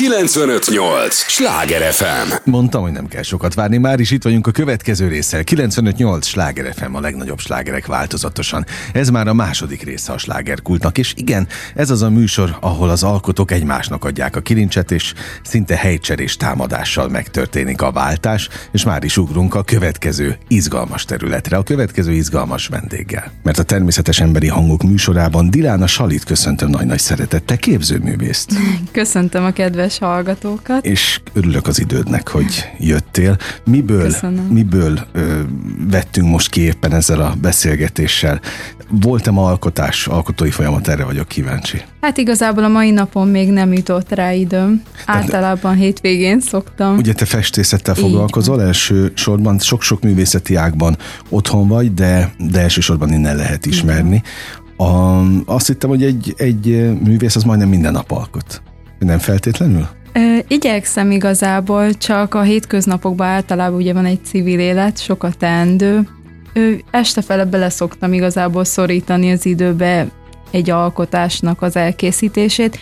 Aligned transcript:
958! 0.00 1.14
Sláger 1.14 1.92
FM! 1.92 2.32
Mondtam, 2.44 2.82
hogy 2.82 2.92
nem 2.92 3.08
kell 3.08 3.22
sokat 3.22 3.54
várni, 3.54 3.76
már 3.76 4.00
is 4.00 4.10
itt 4.10 4.22
vagyunk 4.22 4.46
a 4.46 4.50
következő 4.50 5.08
résszel. 5.08 5.44
958 5.44 6.26
Sláger 6.26 6.74
FM, 6.74 6.94
a 6.94 7.00
legnagyobb 7.00 7.38
slágerek 7.38 7.86
változatosan. 7.86 8.66
Ez 8.92 9.08
már 9.08 9.28
a 9.28 9.34
második 9.34 9.82
része 9.82 10.12
a 10.12 10.18
slágerkultnak, 10.18 10.98
és 10.98 11.14
igen, 11.16 11.48
ez 11.74 11.90
az 11.90 12.02
a 12.02 12.10
műsor, 12.10 12.56
ahol 12.60 12.90
az 12.90 13.02
alkotók 13.02 13.50
egymásnak 13.50 14.04
adják 14.04 14.36
a 14.36 14.40
kilincset, 14.40 14.90
és 14.90 15.14
szinte 15.42 15.76
helycserés 15.76 16.36
támadással 16.36 17.08
megtörténik 17.08 17.82
a 17.82 17.92
váltás, 17.92 18.48
és 18.72 18.84
már 18.84 19.04
is 19.04 19.16
ugrunk 19.16 19.54
a 19.54 19.62
következő 19.62 20.38
izgalmas 20.48 21.04
területre, 21.04 21.56
a 21.56 21.62
következő 21.62 22.12
izgalmas 22.12 22.66
vendéggel. 22.66 23.32
Mert 23.42 23.58
a 23.58 23.62
természetes 23.62 24.20
emberi 24.20 24.48
hangok 24.48 24.82
műsorában 24.82 25.50
Dilána 25.50 25.86
Salit 25.86 26.24
köszöntöm 26.24 26.70
nagy-nagy 26.70 26.98
szeretettel, 26.98 27.56
képzőművészt. 27.56 28.52
Köszöntöm 28.92 29.44
a 29.44 29.50
kedves 29.50 29.89
hallgatókat. 29.98 30.86
És 30.86 31.20
örülök 31.32 31.66
az 31.66 31.80
idődnek, 31.80 32.28
hogy 32.28 32.70
jöttél. 32.78 33.36
Miből, 33.64 34.02
Köszönöm. 34.02 34.44
miből 34.44 34.98
ö, 35.12 35.40
vettünk 35.90 36.28
most 36.28 36.50
ki 36.50 36.60
éppen 36.60 36.92
ezzel 36.92 37.20
a 37.20 37.34
beszélgetéssel? 37.40 38.40
Voltam 38.90 39.38
alkotás, 39.38 40.06
alkotói 40.06 40.50
folyamat, 40.50 40.88
erre 40.88 41.04
vagyok 41.04 41.28
kíváncsi. 41.28 41.82
Hát 42.00 42.18
igazából 42.18 42.64
a 42.64 42.68
mai 42.68 42.90
napon 42.90 43.28
még 43.28 43.50
nem 43.50 43.72
jutott 43.72 44.12
rá 44.12 44.32
időm. 44.32 44.82
Általában 45.06 45.74
hétvégén 45.74 46.40
szoktam. 46.40 46.96
Ugye 46.96 47.12
te 47.12 47.24
festészettel 47.24 47.94
Így 47.94 48.02
foglalkozol, 48.02 48.62
első 48.62 49.12
sorban 49.14 49.58
sok-sok 49.58 50.02
művészeti 50.02 50.54
ágban 50.54 50.96
otthon 51.28 51.68
vagy, 51.68 51.94
de, 51.94 52.32
de 52.38 52.60
elsősorban 52.60 53.12
innen 53.12 53.36
lehet 53.36 53.66
ismerni. 53.66 54.22
A, 54.76 55.20
azt 55.44 55.66
hittem, 55.66 55.90
hogy 55.90 56.02
egy, 56.02 56.34
egy 56.36 56.66
művész 57.04 57.36
az 57.36 57.42
majdnem 57.42 57.68
minden 57.68 57.92
nap 57.92 58.10
alkot. 58.10 58.62
Nem 59.00 59.18
feltétlenül? 59.18 59.88
Ö, 60.12 60.38
igyekszem 60.48 61.10
igazából, 61.10 61.94
csak 61.94 62.34
a 62.34 62.42
hétköznapokban 62.42 63.26
általában 63.26 63.78
ugye 63.78 63.92
van 63.92 64.04
egy 64.04 64.24
civil 64.24 64.58
élet, 64.58 65.00
sokat 65.02 65.36
teendő. 65.38 66.08
Ö, 66.52 66.72
este 66.90 67.22
fele 67.22 67.44
bele 67.44 67.68
szoktam 67.68 68.12
igazából 68.12 68.64
szorítani 68.64 69.30
az 69.32 69.46
időbe 69.46 70.06
egy 70.50 70.70
alkotásnak 70.70 71.62
az 71.62 71.76
elkészítését, 71.76 72.78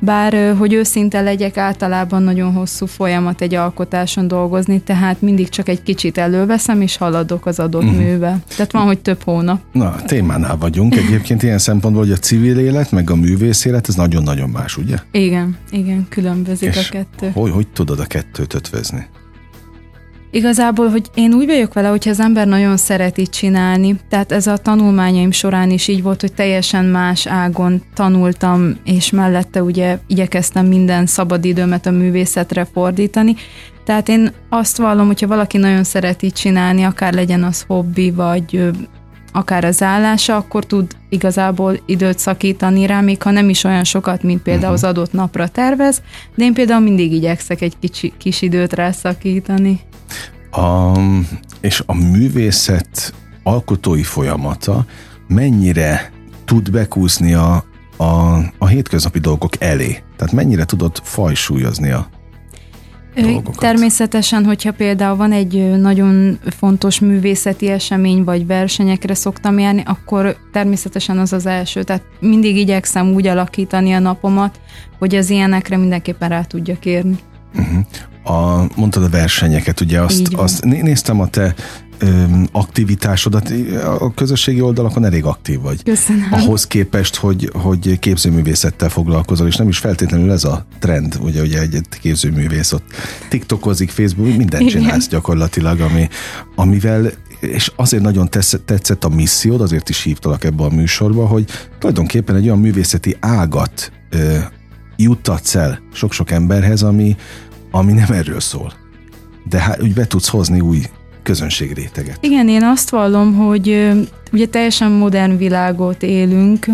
bár, 0.00 0.54
hogy 0.58 0.72
őszinte 0.72 1.20
legyek, 1.20 1.56
általában 1.56 2.22
nagyon 2.22 2.52
hosszú 2.52 2.86
folyamat 2.86 3.40
egy 3.40 3.54
alkotáson 3.54 4.28
dolgozni, 4.28 4.80
tehát 4.80 5.20
mindig 5.20 5.48
csak 5.48 5.68
egy 5.68 5.82
kicsit 5.82 6.18
előveszem, 6.18 6.80
és 6.80 6.96
haladok 6.96 7.46
az 7.46 7.58
adott 7.58 7.82
uh-huh. 7.82 7.98
műbe. 7.98 8.38
Tehát 8.56 8.72
van, 8.72 8.82
hogy 8.82 8.98
több 8.98 9.22
hónap. 9.22 9.60
Na, 9.72 9.94
témánál 10.06 10.56
vagyunk. 10.56 10.96
Egyébként 10.96 11.42
ilyen 11.42 11.58
szempontból, 11.58 12.02
hogy 12.02 12.12
a 12.12 12.16
civil 12.16 12.58
élet, 12.58 12.90
meg 12.90 13.10
a 13.10 13.14
művész 13.14 13.64
élet, 13.64 13.88
ez 13.88 13.94
nagyon-nagyon 13.94 14.48
más, 14.48 14.76
ugye? 14.76 14.96
Igen, 15.10 15.56
igen, 15.70 16.06
különbözik 16.08 16.76
a 16.76 16.90
kettő. 16.90 17.30
Hogy, 17.34 17.50
hogy 17.50 17.66
tudod 17.68 18.00
a 18.00 18.06
kettőt 18.06 18.54
ötvezni? 18.54 19.06
Igazából, 20.30 20.88
hogy 20.88 21.10
én 21.14 21.32
úgy 21.32 21.46
vagyok 21.46 21.72
vele, 21.72 21.88
hogy 21.88 22.08
az 22.08 22.20
ember 22.20 22.46
nagyon 22.46 22.76
szereti 22.76 23.26
csinálni, 23.26 23.96
tehát 24.08 24.32
ez 24.32 24.46
a 24.46 24.56
tanulmányaim 24.56 25.30
során 25.30 25.70
is 25.70 25.88
így 25.88 26.02
volt, 26.02 26.20
hogy 26.20 26.32
teljesen 26.32 26.84
más 26.84 27.26
ágon 27.26 27.82
tanultam, 27.94 28.76
és 28.84 29.10
mellette 29.10 29.62
ugye 29.62 29.98
igyekeztem 30.06 30.66
minden 30.66 31.06
szabadidőmet 31.06 31.86
a 31.86 31.90
művészetre 31.90 32.66
fordítani, 32.72 33.34
tehát 33.84 34.08
én 34.08 34.32
azt 34.48 34.76
vallom, 34.76 35.06
hogyha 35.06 35.26
valaki 35.26 35.58
nagyon 35.58 35.84
szereti 35.84 36.30
csinálni, 36.30 36.82
akár 36.82 37.12
legyen 37.12 37.42
az 37.42 37.64
hobbi, 37.66 38.10
vagy 38.10 38.70
akár 39.32 39.64
az 39.64 39.82
állása, 39.82 40.36
akkor 40.36 40.66
tud 40.66 40.96
igazából 41.08 41.80
időt 41.86 42.18
szakítani 42.18 42.86
rá, 42.86 43.00
még 43.00 43.22
ha 43.22 43.30
nem 43.30 43.48
is 43.48 43.64
olyan 43.64 43.84
sokat, 43.84 44.22
mint 44.22 44.42
például 44.42 44.72
az 44.72 44.84
adott 44.84 45.12
napra 45.12 45.48
tervez, 45.48 46.02
de 46.34 46.44
én 46.44 46.52
például 46.52 46.80
mindig 46.80 47.12
igyekszek 47.12 47.60
egy 47.60 47.74
kicsi, 47.80 48.12
kis 48.18 48.42
időt 48.42 48.72
rá 48.72 48.90
szakítani. 48.90 49.80
A, 50.50 50.98
és 51.60 51.82
a 51.86 51.94
művészet 51.94 53.14
alkotói 53.42 54.02
folyamata 54.02 54.84
mennyire 55.26 56.12
tud 56.44 56.70
bekúszni 56.70 57.34
a, 57.34 57.64
a, 57.96 58.36
a 58.58 58.66
hétköznapi 58.66 59.18
dolgok 59.18 59.52
elé? 59.58 60.02
Tehát 60.16 60.34
mennyire 60.34 60.64
tudod 60.64 61.00
fajsúlyozni 61.02 61.90
a 61.90 62.08
dolgokat? 63.22 63.58
Természetesen, 63.58 64.44
hogyha 64.44 64.72
például 64.72 65.16
van 65.16 65.32
egy 65.32 65.78
nagyon 65.78 66.38
fontos 66.56 67.00
művészeti 67.00 67.68
esemény, 67.68 68.24
vagy 68.24 68.46
versenyekre 68.46 69.14
szoktam 69.14 69.58
járni, 69.58 69.82
akkor 69.86 70.36
természetesen 70.52 71.18
az 71.18 71.32
az 71.32 71.46
első. 71.46 71.82
Tehát 71.82 72.02
mindig 72.20 72.56
igyekszem 72.56 73.12
úgy 73.12 73.26
alakítani 73.26 73.92
a 73.92 73.98
napomat, 73.98 74.60
hogy 74.98 75.14
az 75.14 75.30
ilyenekre 75.30 75.76
mindenképpen 75.76 76.28
rá 76.28 76.42
tudjak 76.42 76.84
érni. 76.84 77.18
A, 78.24 78.66
mondtad 78.76 79.02
a 79.02 79.08
versenyeket, 79.08 79.80
ugye 79.80 80.00
azt, 80.00 80.34
azt 80.34 80.64
né- 80.64 80.82
néztem 80.82 81.20
a 81.20 81.28
te 81.28 81.54
öm, 81.98 82.48
aktivitásodat, 82.52 83.52
a 84.00 84.14
közösségi 84.14 84.60
oldalakon 84.60 85.04
elég 85.04 85.24
aktív 85.24 85.60
vagy. 85.60 85.82
Köszönöm. 85.82 86.28
Ahhoz 86.30 86.66
képest, 86.66 87.16
hogy, 87.16 87.50
hogy 87.52 87.98
képzőművészettel 87.98 88.88
foglalkozol, 88.88 89.46
és 89.46 89.56
nem 89.56 89.68
is 89.68 89.78
feltétlenül 89.78 90.30
ez 90.30 90.44
a 90.44 90.66
trend, 90.78 91.18
ugye, 91.20 91.42
ugye 91.42 91.60
egy 91.60 91.80
képzőművész 92.00 92.72
ott 92.72 92.84
tiktokozik, 93.28 93.90
Facebook, 93.90 94.36
mindent 94.36 94.62
Igen. 94.62 94.82
csinálsz 94.82 95.08
gyakorlatilag, 95.08 95.80
ami, 95.80 96.08
amivel 96.54 97.10
és 97.40 97.72
azért 97.76 98.02
nagyon 98.02 98.28
tesz, 98.28 98.60
tetszett 98.64 99.04
a 99.04 99.08
missziód, 99.08 99.60
azért 99.60 99.88
is 99.88 100.02
hívtalak 100.02 100.44
ebbe 100.44 100.64
a 100.64 100.70
műsorba, 100.70 101.26
hogy 101.26 101.44
tulajdonképpen 101.78 102.36
egy 102.36 102.44
olyan 102.44 102.58
művészeti 102.58 103.16
ágat 103.20 103.92
ö, 104.10 104.38
juttatsz 104.98 105.54
el 105.54 105.80
sok-sok 105.92 106.30
emberhez, 106.30 106.82
ami, 106.82 107.16
ami 107.70 107.92
nem 107.92 108.10
erről 108.10 108.40
szól. 108.40 108.72
De 109.48 109.58
hát 109.58 109.82
úgy 109.82 109.94
be 109.94 110.06
tudsz 110.06 110.28
hozni 110.28 110.60
új 110.60 110.82
közönségréteget. 111.22 112.18
Igen, 112.20 112.48
én 112.48 112.62
azt 112.62 112.90
vallom, 112.90 113.34
hogy 113.34 113.90
ugye 114.32 114.46
teljesen 114.46 114.90
modern 114.90 115.36
világot 115.36 116.02
élünk. 116.02 116.66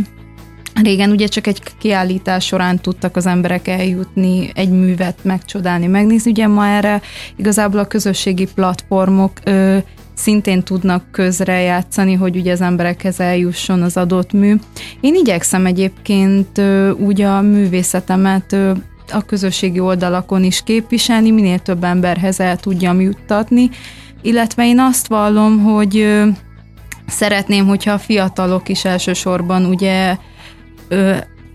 Régen 0.83 1.11
ugye 1.11 1.27
csak 1.27 1.47
egy 1.47 1.63
kiállítás 1.79 2.45
során 2.45 2.79
tudtak 2.79 3.17
az 3.17 3.27
emberek 3.27 3.69
eljutni, 3.69 4.51
egy 4.55 4.71
művet 4.71 5.19
megcsodálni, 5.23 5.87
megnézni. 5.87 6.31
Ugye 6.31 6.47
ma 6.47 6.67
erre 6.67 7.01
igazából 7.37 7.81
a 7.81 7.87
közösségi 7.87 8.49
platformok 8.55 9.33
ö, 9.45 9.79
szintén 10.15 10.63
tudnak 10.63 11.05
közrejátszani, 11.11 12.15
hogy 12.15 12.37
ugye 12.37 12.53
az 12.53 12.61
emberekhez 12.61 13.21
eljusson 13.21 13.83
az 13.83 13.97
adott 13.97 14.33
mű. 14.33 14.57
Én 15.01 15.15
igyekszem 15.15 15.67
egyébként 15.67 16.61
úgy 16.99 17.21
a 17.21 17.41
művészetemet 17.41 18.57
a 19.13 19.23
közösségi 19.27 19.81
oldalakon 19.81 20.45
is 20.45 20.63
képviselni, 20.65 21.31
minél 21.31 21.59
több 21.59 21.85
emberhez 21.85 22.41
el 22.41 22.57
tudjam 22.57 23.01
juttatni, 23.01 23.71
illetve 24.23 24.67
én 24.67 24.81
azt 24.81 25.07
vallom, 25.07 25.63
hogy 25.63 26.23
szeretném, 27.07 27.67
hogyha 27.67 27.93
a 27.93 27.99
fiatalok 27.99 28.69
is 28.69 28.85
elsősorban 28.85 29.65
ugye 29.65 30.17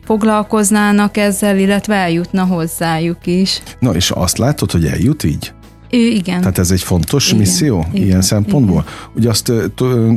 foglalkoznának 0.03 1.17
ezzel, 1.17 1.57
illetve 1.57 1.95
eljutna 1.95 2.45
hozzájuk 2.45 3.25
is. 3.25 3.61
Na, 3.79 3.93
és 3.95 4.11
azt 4.11 4.37
látod, 4.37 4.71
hogy 4.71 4.85
eljut 4.85 5.23
így? 5.23 5.53
Ő, 5.91 5.97
igen. 5.97 6.39
Tehát 6.39 6.57
ez 6.57 6.71
egy 6.71 6.81
fontos 6.81 7.27
Igen, 7.27 7.39
misszió 7.39 7.85
igen, 7.91 8.07
ilyen 8.07 8.21
szempontból? 8.21 8.85
Ugye 9.15 9.29
azt 9.29 9.51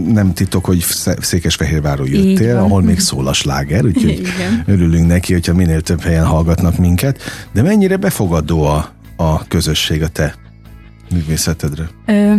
nem 0.06 0.32
titok, 0.34 0.64
hogy 0.64 0.76
Így 0.76 0.84
jöttél, 2.12 2.56
ahol 2.56 2.82
még 2.82 2.98
szól 2.98 3.26
a 3.26 3.32
sláger, 3.32 3.84
úgyhogy 3.84 4.18
Igen. 4.34 4.62
örülünk 4.66 5.06
neki, 5.06 5.32
hogyha 5.32 5.54
minél 5.54 5.80
több 5.80 6.00
helyen 6.00 6.24
hallgatnak 6.24 6.78
minket. 6.78 7.20
De 7.52 7.62
mennyire 7.62 7.96
befogadó 7.96 8.62
a, 8.62 8.92
a 9.16 9.46
közösség 9.48 10.02
a 10.02 10.08
te 10.08 10.34
művészetedre? 11.10 11.88
Ö, 12.06 12.34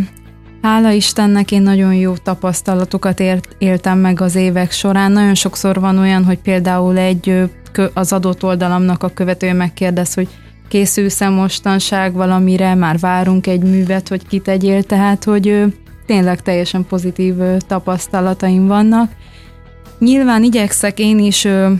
hála 0.61 0.91
Istennek 0.91 1.51
én 1.51 1.61
nagyon 1.61 1.93
jó 1.93 2.16
tapasztalatokat 2.16 3.19
ért, 3.19 3.55
éltem 3.57 3.97
meg 3.97 4.22
az 4.22 4.35
évek 4.35 4.72
során. 4.72 5.11
Nagyon 5.11 5.35
sokszor 5.35 5.79
van 5.79 5.97
olyan, 5.97 6.23
hogy 6.23 6.38
például 6.38 6.97
egy 6.97 7.49
az 7.93 8.13
adott 8.13 8.43
oldalamnak 8.43 9.03
a 9.03 9.09
követője 9.09 9.53
megkérdez, 9.53 10.13
hogy 10.13 10.27
készülsz-e 10.68 11.29
mostanság 11.29 12.14
valamire, 12.14 12.76
már 12.76 12.99
várunk 12.99 13.47
egy 13.47 13.61
művet, 13.61 14.08
hogy 14.08 14.28
kitegyél, 14.28 14.84
tehát 14.84 15.23
hogy 15.23 15.73
tényleg 16.05 16.41
teljesen 16.41 16.85
pozitív 16.85 17.35
tapasztalataim 17.67 18.67
vannak. 18.67 19.11
Nyilván 19.99 20.43
igyekszek 20.43 20.99
én 20.99 21.20
is 21.20 21.46
ö, 21.46 21.72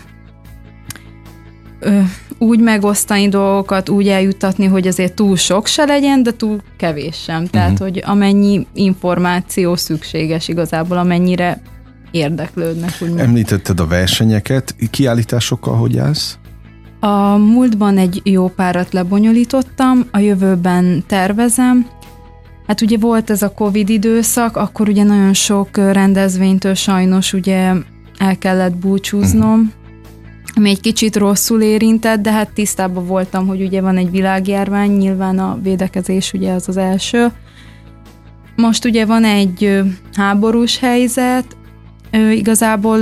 ö, 1.80 2.00
úgy 2.38 2.60
megosztani 2.60 3.30
dolgokat, 3.30 3.90
úgy 3.90 4.08
eljutatni, 4.08 4.66
hogy 4.66 4.88
azért 4.88 5.14
túl 5.14 5.36
sok 5.36 5.68
se 5.68 5.86
legyen, 5.86 6.24
de 6.24 6.32
túl 6.32 6.62
kevés 6.78 7.16
sem. 7.24 7.46
Tehát, 7.46 7.72
uh-huh. 7.72 7.88
hogy 7.88 8.04
amennyi 8.06 8.68
információ 8.74 9.76
szükséges 9.76 10.48
igazából, 10.48 10.98
amennyire 10.98 11.62
érdeklődnek. 12.12 12.92
Úgymond. 13.02 13.20
Említetted 13.20 13.80
a 13.80 13.88
versenyeket, 13.88 14.76
kiállításokkal 14.90 15.76
hogy 15.76 15.98
állsz? 15.98 16.38
A 17.04 17.38
múltban 17.38 17.98
egy 17.98 18.22
jó 18.24 18.48
párat 18.48 18.94
lebonyolítottam, 18.94 20.08
a 20.12 20.20
jövőben 20.20 21.04
tervezem. 21.08 21.88
Hát 22.68 22.82
ugye 22.82 22.98
volt 22.98 23.30
ez 23.30 23.42
a 23.42 23.54
Covid 23.54 23.90
időszak, 23.90 24.58
akkor 24.58 24.88
ugye 24.90 25.04
nagyon 25.04 25.34
sok 25.34 25.78
rendezvénytől 25.78 26.74
sajnos 26.74 27.34
ugye 27.34 27.74
el 28.18 28.38
kellett 28.38 28.76
búcsúznom. 28.76 29.72
ami 30.56 30.70
egy 30.70 30.82
kicsit 30.82 31.16
rosszul 31.16 31.62
érintett, 31.62 32.22
de 32.22 32.32
hát 32.32 32.54
tisztában 32.54 33.06
voltam, 33.06 33.48
hogy 33.48 33.62
ugye 33.62 33.82
van 33.82 33.98
egy 33.98 34.12
világjárvány, 34.12 34.92
nyilván 34.92 35.40
a 35.40 35.60
védekezés 35.64 36.34
ugye 36.34 36.52
az 36.52 36.68
az 36.68 36.78
első. 36.78 37.32
Most 38.56 38.86
ugye 38.86 39.06
van 39.06 39.24
egy 39.24 39.84
háborús 40.14 40.80
helyzet, 40.80 41.58
igazából 42.32 43.00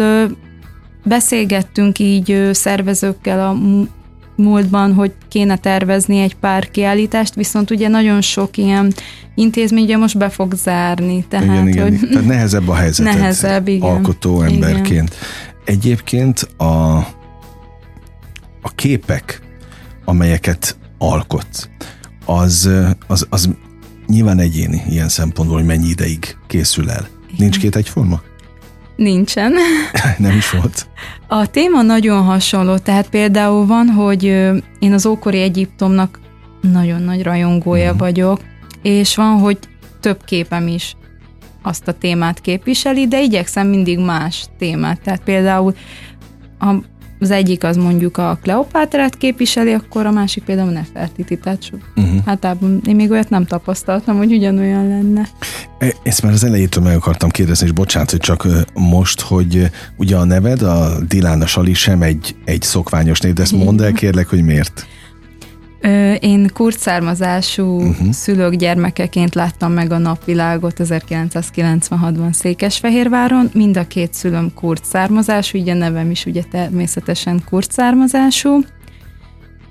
beszélgettünk 1.03 1.99
így 1.99 2.49
szervezőkkel 2.51 3.47
a 3.47 3.55
múltban, 4.35 4.93
hogy 4.93 5.11
kéne 5.27 5.57
tervezni 5.57 6.19
egy 6.19 6.35
pár 6.35 6.71
kiállítást, 6.71 7.35
viszont 7.35 7.71
ugye 7.71 7.87
nagyon 7.87 8.21
sok 8.21 8.57
ilyen 8.57 8.93
intézmény 9.35 9.83
ugye 9.83 9.97
most 9.97 10.17
be 10.17 10.29
fog 10.29 10.53
zárni. 10.53 11.25
Tehát, 11.29 11.45
igen, 11.45 11.67
igen. 11.67 11.83
Hogy 11.83 12.09
tehát 12.09 12.27
nehezebb 12.27 12.69
a 12.69 12.75
helyzet. 12.75 13.05
Nehezebb, 13.05 13.67
igen. 13.67 13.89
Alkotó 13.89 14.41
emberként. 14.41 14.85
Igen. 14.85 15.07
Egyébként 15.65 16.49
a, 16.57 16.97
a 18.61 18.69
képek, 18.75 19.41
amelyeket 20.05 20.77
alkot, 20.97 21.69
az, 22.25 22.69
az, 23.07 23.27
az 23.29 23.49
nyilván 24.07 24.39
egyéni 24.39 24.83
ilyen 24.89 25.09
szempontból, 25.09 25.57
hogy 25.57 25.67
mennyi 25.67 25.87
ideig 25.89 26.37
készül 26.47 26.89
el. 26.89 27.07
Igen. 27.25 27.35
Nincs 27.37 27.59
két 27.59 27.75
egyforma? 27.75 28.21
Nincsen. 29.01 29.53
Nem 30.17 30.37
is 30.37 30.49
volt. 30.51 30.87
A 31.27 31.49
téma 31.49 31.81
nagyon 31.81 32.23
hasonló, 32.23 32.77
tehát 32.77 33.09
például 33.09 33.65
van, 33.65 33.87
hogy 33.87 34.23
én 34.79 34.93
az 34.93 35.05
ókori 35.05 35.41
Egyiptomnak 35.41 36.19
nagyon 36.61 37.01
nagy 37.01 37.23
rajongója 37.23 37.83
uh-huh. 37.83 37.99
vagyok, 37.99 38.39
és 38.81 39.15
van, 39.15 39.39
hogy 39.39 39.57
több 39.99 40.23
képem 40.23 40.67
is 40.67 40.95
azt 41.61 41.87
a 41.87 41.93
témát 41.93 42.41
képviseli, 42.41 43.07
de 43.07 43.21
igyekszem 43.21 43.67
mindig 43.67 43.99
más 43.99 44.45
témát. 44.57 45.01
Tehát 45.01 45.21
például 45.23 45.75
a 46.59 46.73
az 47.21 47.31
egyik 47.31 47.63
az 47.63 47.75
mondjuk 47.75 48.17
a 48.17 48.39
Kleopátrát 48.41 49.17
képviseli, 49.17 49.73
akkor 49.73 50.05
a 50.05 50.11
másik 50.11 50.43
például 50.43 50.67
a 50.67 50.71
Nefertiti. 50.71 51.37
Tehát 51.37 51.71
uh-huh. 51.95 52.25
hát 52.25 52.57
én 52.85 52.95
még 52.95 53.11
olyat 53.11 53.29
nem 53.29 53.45
tapasztaltam, 53.45 54.17
hogy 54.17 54.31
ugyanolyan 54.31 54.87
lenne. 54.87 55.27
E, 55.79 55.93
ezt 56.03 56.21
már 56.21 56.33
az 56.33 56.43
elejétől 56.43 56.83
meg 56.83 56.95
akartam 56.95 57.29
kérdezni, 57.29 57.65
és 57.65 57.71
bocsánat, 57.71 58.11
hogy 58.11 58.19
csak 58.19 58.47
most, 58.73 59.21
hogy 59.21 59.69
ugye 59.97 60.17
a 60.17 60.23
neved, 60.23 60.61
a 60.61 60.99
Dilána 61.07 61.45
Sali 61.45 61.73
sem 61.73 62.01
egy, 62.01 62.35
egy 62.45 62.61
szokványos 62.61 63.19
név, 63.19 63.33
de 63.33 63.41
ezt 63.41 63.51
mondd 63.51 63.81
el 63.81 63.91
kérlek, 63.91 64.27
hogy 64.27 64.43
miért. 64.43 64.85
Én 66.19 66.49
kurt 66.53 66.79
származású 66.79 67.63
uh-huh. 67.63 68.11
szülők 68.11 68.53
gyermekeként 68.53 69.35
láttam 69.35 69.71
meg 69.71 69.91
a 69.91 69.97
napvilágot 69.97 70.73
1996-ban 70.77 72.31
Székesfehérváron. 72.31 73.49
Mind 73.53 73.77
a 73.77 73.87
két 73.87 74.13
szülőm 74.13 74.53
kurt 74.53 74.85
származású, 74.85 75.57
így 75.57 75.69
a 75.69 75.73
nevem 75.73 76.11
is 76.11 76.25
ugye 76.25 76.43
természetesen 76.51 77.41
kurt 77.49 77.71
származású. 77.71 78.59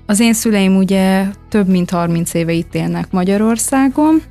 Az 0.05 0.19
én 0.19 0.33
szüleim 0.33 0.77
ugye 0.77 1.25
több 1.49 1.67
mint 1.67 1.89
30 1.89 2.33
éve 2.33 2.51
itt 2.51 2.75
élnek 2.75 3.11
Magyarországon. 3.11 4.21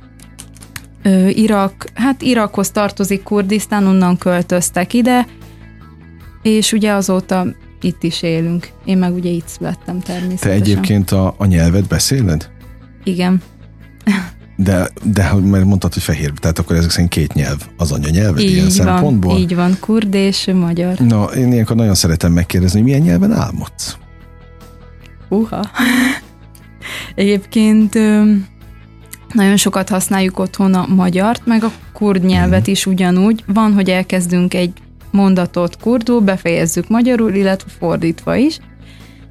Irak, 1.27 1.85
hát 1.93 2.21
Irakhoz 2.21 2.71
tartozik 2.71 3.23
Kurdisztán, 3.23 3.87
onnan 3.87 4.17
költöztek 4.17 4.93
ide, 4.93 5.27
és 6.41 6.71
ugye 6.71 6.91
azóta 6.91 7.45
itt 7.83 8.03
is 8.03 8.21
élünk. 8.21 8.69
Én 8.85 8.97
meg 8.97 9.13
ugye 9.13 9.29
itt 9.29 9.47
születtem 9.47 9.99
természetesen. 9.99 10.49
Te 10.49 10.71
egyébként 10.71 11.11
a, 11.11 11.33
a 11.37 11.45
nyelvet 11.45 11.87
beszéled? 11.87 12.49
Igen. 13.03 13.41
De, 14.55 14.89
de 15.03 15.33
mert 15.33 15.65
mondtad, 15.65 15.93
hogy 15.93 16.03
fehér, 16.03 16.31
tehát 16.31 16.59
akkor 16.59 16.75
ezek 16.75 16.89
szerint 16.89 17.09
két 17.09 17.33
nyelv 17.33 17.67
az 17.77 17.91
anyanyelved 17.91 18.41
így 18.41 18.51
ilyen 18.51 18.61
van, 18.63 18.71
szempontból? 18.71 19.37
Így 19.37 19.55
van, 19.55 19.77
kurd 19.79 20.13
és 20.13 20.49
magyar. 20.53 20.97
Na, 20.99 21.23
én 21.23 21.51
ilyenkor 21.51 21.75
nagyon 21.75 21.95
szeretem 21.95 22.31
megkérdezni, 22.31 22.79
hogy 22.79 22.87
milyen 22.87 23.01
nyelven 23.01 23.31
álmodsz? 23.31 23.97
Uha. 25.29 25.65
Egyébként 27.15 27.93
nagyon 29.33 29.57
sokat 29.57 29.89
használjuk 29.89 30.39
otthon 30.39 30.73
a 30.73 30.85
magyart, 30.87 31.45
meg 31.45 31.63
a 31.63 31.71
kurd 31.93 32.25
nyelvet 32.25 32.69
mm. 32.69 32.71
is 32.71 32.85
ugyanúgy. 32.85 33.43
Van, 33.47 33.73
hogy 33.73 33.89
elkezdünk 33.89 34.53
egy 34.53 34.71
mondatot 35.11 35.77
kurdul, 35.77 36.19
befejezzük 36.21 36.87
magyarul, 36.87 37.33
illetve 37.33 37.69
fordítva 37.79 38.35
is. 38.35 38.59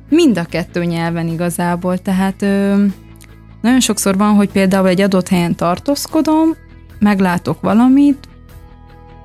Mind 0.09 0.39
a 0.39 0.45
kettő 0.45 0.85
nyelven 0.85 1.29
igazából, 1.29 1.99
tehát 1.99 2.43
ö, 2.43 2.85
nagyon 3.61 3.81
sokszor 3.81 4.17
van, 4.17 4.35
hogy 4.35 4.51
például 4.51 4.89
egy 4.89 5.01
adott 5.01 5.29
helyen 5.29 5.55
tartózkodom, 5.55 6.57
meglátok 6.99 7.61
valamit, 7.61 8.29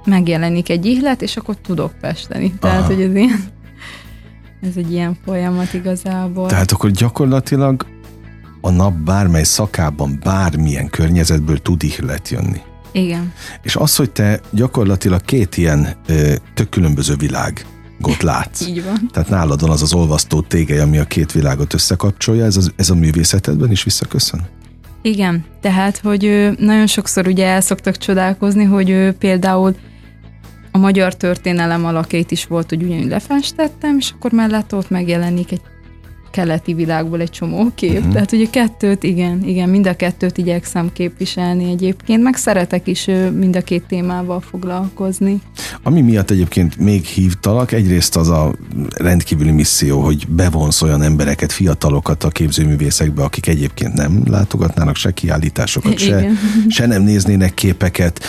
megjelenik 0.05 0.69
egy 0.69 0.85
ihlet, 0.85 1.21
és 1.21 1.37
akkor 1.37 1.55
tudok 1.55 1.91
festeni. 2.01 2.53
Tehát, 2.59 2.79
Aha. 2.79 2.87
hogy 2.93 3.01
ez 3.01 3.15
ilyen, 3.15 3.43
ez 4.61 4.75
egy 4.75 4.91
ilyen 4.91 5.17
folyamat 5.25 5.73
igazából. 5.73 6.47
Tehát 6.47 6.71
akkor 6.71 6.91
gyakorlatilag 6.91 7.85
a 8.61 8.69
nap 8.69 8.93
bármely 8.93 9.43
szakában, 9.43 10.19
bármilyen 10.23 10.89
környezetből 10.89 11.57
tud 11.57 11.83
ihlet 11.83 12.29
jönni. 12.29 12.61
Igen. 12.95 13.33
És 13.61 13.75
az, 13.75 13.95
hogy 13.95 14.11
te 14.11 14.39
gyakorlatilag 14.51 15.21
két 15.21 15.57
ilyen 15.57 15.95
ö, 16.07 16.33
tök 16.53 16.69
különböző 16.69 17.15
világ 17.15 17.65
világot 17.97 18.21
látsz. 18.21 18.61
Így 18.67 18.83
van. 18.83 19.09
Tehát 19.11 19.29
nálad 19.29 19.61
van 19.61 19.69
az 19.69 19.81
az 19.81 19.93
olvasztó 19.93 20.41
tégely, 20.41 20.79
ami 20.79 20.97
a 20.97 21.03
két 21.03 21.31
világot 21.31 21.73
összekapcsolja, 21.73 22.45
ez, 22.45 22.57
az, 22.57 22.71
ez 22.75 22.89
a 22.89 22.95
művészetedben 22.95 23.71
is 23.71 23.83
visszaköszön? 23.83 24.41
Igen, 25.01 25.45
tehát, 25.61 25.97
hogy 25.97 26.51
nagyon 26.59 26.87
sokszor 26.87 27.27
ugye 27.27 27.45
el 27.45 27.61
szoktak 27.61 27.97
csodálkozni, 27.97 28.63
hogy 28.63 29.11
például 29.19 29.75
a 30.71 30.77
magyar 30.77 31.15
történelem 31.15 31.85
alakét 31.85 32.31
is 32.31 32.45
volt, 32.45 32.69
hogy 32.69 32.83
ugyanúgy 32.83 33.07
lefestettem, 33.07 33.97
és 33.97 34.11
akkor 34.15 34.31
mellett 34.31 34.73
ott 34.73 34.89
megjelenik 34.89 35.51
egy 35.51 35.61
keleti 36.35 36.73
világból 36.73 37.21
egy 37.21 37.29
csomó 37.29 37.71
kép. 37.75 37.97
Uh-huh. 37.97 38.13
Tehát 38.13 38.31
ugye 38.31 38.45
kettőt, 38.49 39.03
igen, 39.03 39.43
igen, 39.45 39.69
mind 39.69 39.87
a 39.87 39.95
kettőt 39.95 40.37
igyekszem 40.37 40.89
képviselni 40.93 41.71
egyébként, 41.71 42.23
meg 42.23 42.35
szeretek 42.35 42.87
is 42.87 43.05
mind 43.33 43.55
a 43.55 43.61
két 43.61 43.83
témával 43.87 44.41
foglalkozni. 44.41 45.41
Ami 45.83 46.01
miatt 46.01 46.31
egyébként 46.31 46.77
még 46.77 47.05
hívtalak, 47.05 47.71
egyrészt 47.71 48.15
az 48.15 48.29
a 48.29 48.55
rendkívüli 48.97 49.51
misszió, 49.51 50.01
hogy 50.01 50.27
bevonsz 50.27 50.81
olyan 50.81 51.01
embereket, 51.01 51.51
fiatalokat 51.51 52.23
a 52.23 52.29
képzőművészekbe, 52.29 53.23
akik 53.23 53.47
egyébként 53.47 53.93
nem 53.93 54.23
látogatnának 54.29 54.95
se 54.95 55.11
kiállításokat, 55.11 55.97
se, 55.97 56.29
se 56.69 56.85
nem 56.85 57.01
néznének 57.01 57.53
képeket, 57.53 58.23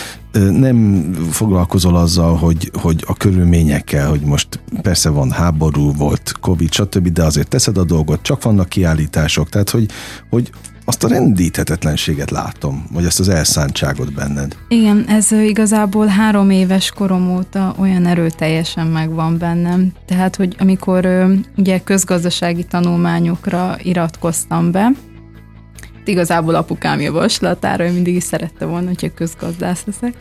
nem 0.51 1.11
foglalkozol 1.31 1.95
azzal, 1.95 2.35
hogy, 2.35 2.71
hogy 2.73 3.03
a 3.07 3.13
körülményekkel, 3.13 4.09
hogy 4.09 4.21
most 4.21 4.59
persze 4.81 5.09
van 5.09 5.31
háború, 5.31 5.93
volt 5.93 6.33
Covid, 6.41 6.73
stb., 6.73 7.07
de 7.07 7.23
azért 7.23 7.47
teszed 7.47 7.77
a 7.77 7.83
dolgot, 7.83 8.21
csak 8.21 8.43
vannak 8.43 8.69
kiállítások, 8.69 9.49
tehát 9.49 9.69
hogy, 9.69 9.85
hogy 10.29 10.49
azt 10.85 11.03
a 11.03 11.07
rendíthetetlenséget 11.07 12.31
látom, 12.31 12.87
vagy 12.91 13.05
azt 13.05 13.19
az 13.19 13.29
elszántságot 13.29 14.13
benned. 14.13 14.55
Igen, 14.67 15.05
ez 15.07 15.31
igazából 15.31 16.05
három 16.05 16.49
éves 16.49 16.91
korom 16.91 17.35
óta 17.35 17.75
olyan 17.79 18.05
erőteljesen 18.05 18.87
megvan 18.87 19.37
bennem. 19.37 19.91
Tehát, 20.05 20.35
hogy 20.35 20.55
amikor 20.59 21.27
ugye 21.57 21.79
közgazdasági 21.79 22.63
tanulmányokra 22.63 23.77
iratkoztam 23.83 24.71
be, 24.71 24.91
igazából 26.05 26.55
apukám 26.55 26.99
javaslatára, 26.99 27.85
ő 27.85 27.91
mindig 27.91 28.15
is 28.15 28.23
szerette 28.23 28.65
volna, 28.65 28.87
hogyha 28.87 29.13
közgazdász 29.13 29.83
leszek. 29.85 30.13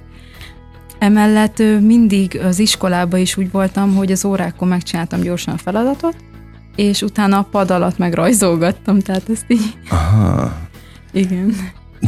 Emellett 0.99 1.62
mindig 1.81 2.38
az 2.38 2.59
iskolában 2.59 3.21
is 3.21 3.37
úgy 3.37 3.50
voltam, 3.50 3.95
hogy 3.95 4.12
az 4.12 4.25
órákon 4.25 4.69
megcsináltam 4.69 5.21
gyorsan 5.21 5.55
a 5.55 5.59
feladatot, 5.59 6.17
és 6.76 7.03
utána 7.03 7.38
a 7.38 7.49
pad 7.50 7.71
alatt 7.71 7.99
megrajzolgattam, 7.99 9.00
tehát 9.00 9.29
ezt 9.31 9.45
így... 9.49 9.79
Aha. 9.88 10.53
Igen. 11.12 11.55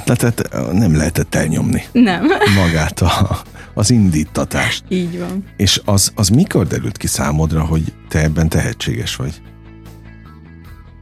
Tehát 0.04 0.49
nem 0.73 0.97
lehetett 0.97 1.35
elnyomni. 1.35 1.83
Nem. 1.92 2.26
Magát 2.64 3.00
a, 3.00 3.40
az 3.75 3.90
indítatást. 3.90 4.85
Így 4.88 5.18
van. 5.18 5.45
És 5.57 5.80
az, 5.85 6.12
az 6.14 6.28
mikor 6.28 6.66
derült 6.66 6.97
ki 6.97 7.07
számodra, 7.07 7.64
hogy 7.64 7.92
te 8.09 8.23
ebben 8.23 8.49
tehetséges 8.49 9.16
vagy? 9.16 9.40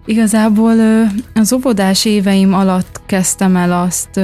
Igazából 0.05 0.77
az 1.35 1.53
óvodás 1.53 2.05
éveim 2.05 2.55
alatt 2.55 3.01
kezdtem 3.07 3.57
el 3.57 3.73
azt 3.73 4.21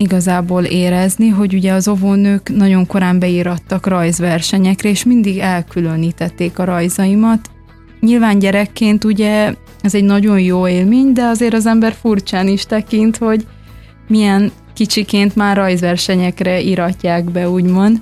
igazából 0.00 0.64
érezni, 0.64 1.28
hogy 1.28 1.54
ugye 1.54 1.72
az 1.72 1.88
óvónők 1.88 2.48
nagyon 2.56 2.86
korán 2.86 3.18
beírattak 3.18 3.86
rajzversenyekre, 3.86 4.88
és 4.88 5.04
mindig 5.04 5.38
elkülönítették 5.38 6.58
a 6.58 6.64
rajzaimat. 6.64 7.50
Nyilván 8.00 8.38
gyerekként 8.38 9.04
ugye 9.04 9.54
ez 9.80 9.94
egy 9.94 10.04
nagyon 10.04 10.40
jó 10.40 10.68
élmény, 10.68 11.12
de 11.12 11.22
azért 11.22 11.54
az 11.54 11.66
ember 11.66 11.92
furcsán 11.92 12.48
is 12.48 12.64
tekint, 12.64 13.16
hogy 13.16 13.46
milyen 14.08 14.52
kicsiként 14.74 15.36
már 15.36 15.56
rajzversenyekre 15.56 16.60
iratják 16.60 17.24
be, 17.24 17.48
úgymond. 17.48 18.00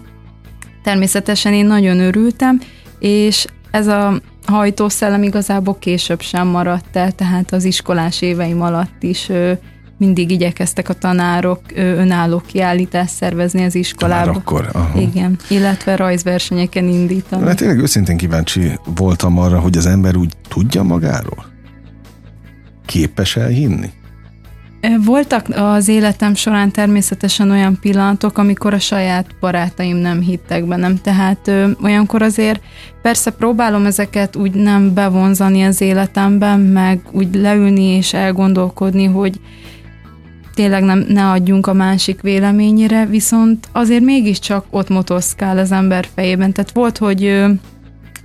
Természetesen 0.82 1.52
én 1.52 1.66
nagyon 1.66 2.00
örültem, 2.00 2.60
és 2.98 3.46
ez 3.70 3.86
a 3.86 4.20
hajtószellem 4.46 5.22
igazából 5.22 5.78
később 5.78 6.20
sem 6.20 6.46
maradt 6.46 6.96
el, 6.96 7.12
tehát 7.12 7.52
az 7.52 7.64
iskolás 7.64 8.22
éveim 8.22 8.62
alatt 8.62 9.02
is 9.02 9.30
mindig 9.98 10.30
igyekeztek 10.30 10.88
a 10.88 10.92
tanárok 10.92 11.60
önálló 11.74 12.42
kiállítást 12.46 13.14
szervezni 13.14 13.64
az 13.64 13.74
iskolában. 13.74 14.26
Már 14.26 14.36
akkor? 14.36 14.68
Aha. 14.72 15.00
Igen, 15.00 15.38
illetve 15.48 15.96
rajzversenyeken 15.96 16.88
indítani. 16.88 17.46
Hát 17.46 17.56
tényleg 17.56 17.78
őszintén 17.78 18.16
kíváncsi 18.16 18.78
voltam 18.94 19.38
arra, 19.38 19.58
hogy 19.58 19.76
az 19.76 19.86
ember 19.86 20.16
úgy 20.16 20.32
tudja 20.48 20.82
magáról? 20.82 21.46
Képes 22.86 23.36
elhinni? 23.36 23.90
Voltak 25.04 25.46
az 25.54 25.88
életem 25.88 26.34
során 26.34 26.70
természetesen 26.70 27.50
olyan 27.50 27.78
pillanatok, 27.80 28.38
amikor 28.38 28.74
a 28.74 28.78
saját 28.78 29.26
barátaim 29.40 29.96
nem 29.96 30.20
hittek 30.20 30.64
bennem, 30.64 30.96
tehát 30.96 31.48
ö, 31.48 31.70
olyankor 31.82 32.22
azért 32.22 32.60
persze 33.02 33.30
próbálom 33.30 33.86
ezeket 33.86 34.36
úgy 34.36 34.54
nem 34.54 34.94
bevonzani 34.94 35.62
az 35.62 35.80
életemben, 35.80 36.60
meg 36.60 37.00
úgy 37.12 37.34
leülni 37.34 37.82
és 37.82 38.12
elgondolkodni, 38.12 39.04
hogy 39.04 39.40
tényleg 40.58 40.82
nem, 40.82 41.04
ne 41.08 41.30
adjunk 41.30 41.66
a 41.66 41.72
másik 41.72 42.20
véleményére, 42.20 43.06
viszont 43.06 43.68
azért 43.72 44.04
mégiscsak 44.04 44.64
ott 44.70 44.88
motoszkál 44.88 45.58
az 45.58 45.72
ember 45.72 46.08
fejében. 46.14 46.52
Tehát 46.52 46.70
volt, 46.70 46.98
hogy 46.98 47.44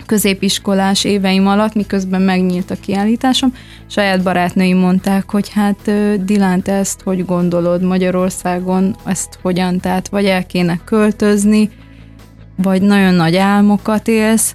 középiskolás 0.06 1.04
éveim 1.04 1.48
alatt, 1.48 1.74
miközben 1.74 2.22
megnyílt 2.22 2.72
a 2.72 2.76
kiállításom, 2.80 3.54
saját 3.88 4.24
barátnőim 4.24 4.78
mondták, 4.78 5.30
hogy 5.30 5.50
hát 5.50 5.92
Dilán, 6.26 6.62
te 6.62 6.74
ezt 6.74 7.02
hogy 7.02 7.26
gondolod 7.26 7.82
Magyarországon, 7.82 8.96
ezt 9.06 9.40
hogyan, 9.42 9.80
tehát 9.80 10.08
vagy 10.08 10.26
el 10.26 10.46
kéne 10.46 10.80
költözni, 10.86 11.70
vagy 12.56 12.82
nagyon 12.82 13.14
nagy 13.14 13.36
álmokat 13.36 14.08
élsz. 14.08 14.54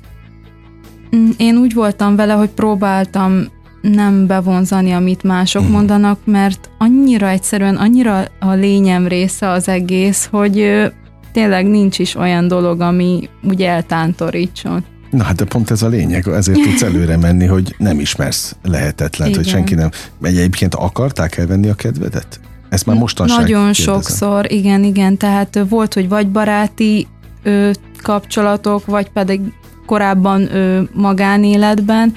Mm, 1.16 1.30
én 1.37 1.56
úgy 1.56 1.75
voltam 1.75 2.16
vele, 2.16 2.32
hogy 2.32 2.50
próbáltam 2.50 3.47
nem 3.80 4.26
bevonzani, 4.26 4.92
amit 4.92 5.23
mások 5.23 5.62
mhm. 5.62 5.73
mondanak, 5.73 6.18
mert 6.25 6.70
annyira 6.78 7.28
egyszerűen, 7.28 7.76
annyira 7.76 8.25
a 8.40 8.52
lényem 8.52 9.06
része 9.06 9.49
az 9.49 9.68
egész, 9.68 10.28
hogy 10.30 10.87
tényleg 11.32 11.66
nincs 11.66 11.99
is 11.99 12.14
olyan 12.14 12.49
dolog, 12.49 12.80
ami 12.80 13.28
úgy 13.42 13.62
eltántorítson. 13.62 14.85
Na 15.11 15.25
hát 15.25 15.37
de 15.37 15.44
pont 15.44 15.70
ez 15.70 15.82
a 15.82 15.88
lényeg, 15.88 16.28
ezért 16.28 16.61
tudsz 16.62 16.82
előre 16.82 17.16
menni, 17.16 17.47
hogy 17.47 17.75
nem 17.78 18.00
ismersz 18.00 18.56
lehetetlen, 18.62 19.35
hogy 19.35 19.49
senki 19.49 19.75
nem. 19.75 19.90
Egyébként 20.23 20.75
akarták 20.75 21.37
elvenni 21.37 21.68
a 21.68 21.75
kedvedet? 21.75 22.40
Ezt 22.68 22.87
már 22.87 22.97
mostanság 22.97 23.40
Nagyon 23.40 23.73
kérdezem. 23.73 23.94
sokszor, 23.94 24.52
igen, 24.52 24.85
igen, 24.85 25.16
tehát 25.16 25.58
volt, 25.68 25.94
hogy 25.94 26.08
vagy 26.08 26.28
baráti 26.28 27.06
ö, 27.42 27.70
kapcsolatok, 28.02 28.87
vagy 28.87 29.11
pedig 29.11 29.40
korábban 29.87 30.54
ö, 30.54 30.82
magánéletben, 30.92 32.14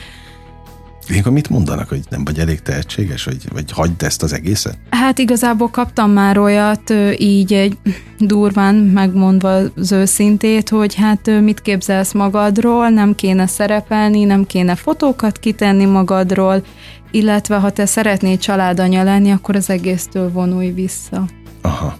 Ilyenkor 1.12 1.32
mit 1.32 1.50
mondanak, 1.50 1.90
hogy 1.90 2.02
nem 2.10 2.24
vagy 2.24 2.40
elég 2.40 2.62
tehetséges, 2.62 3.24
vagy, 3.24 3.38
vagy 3.54 3.72
hagyd 3.72 4.04
ezt 4.04 4.24
az 4.24 4.34
egészet? 4.34 4.78
Hát 4.90 5.20
igazából 5.20 5.70
kaptam 5.70 6.12
már 6.12 6.38
olyat, 6.38 6.94
így 7.18 7.54
egy 7.54 7.78
durván 8.18 8.76
megmondva 8.76 9.60
az 9.76 9.92
őszintét, 9.92 10.70
hogy 10.70 10.96
hát 10.96 11.42
mit 11.42 11.62
képzelsz 11.62 12.14
magadról, 12.14 12.90
nem 12.90 13.16
kéne 13.16 13.48
szerepelni, 13.48 14.24
nem 14.24 14.46
kéne 14.46 14.76
fotókat 14.76 15.40
kitenni 15.40 15.86
magadról, 15.86 16.64
illetve 17.12 17.56
ha 17.56 17.70
te 17.70 17.86
szeretnél 17.86 18.38
családanya 18.38 19.04
lenni, 19.04 19.32
akkor 19.32 19.56
az 19.56 19.70
egésztől 19.70 20.32
vonulj 20.32 20.72
vissza. 20.72 21.26
Aha. 21.62 21.98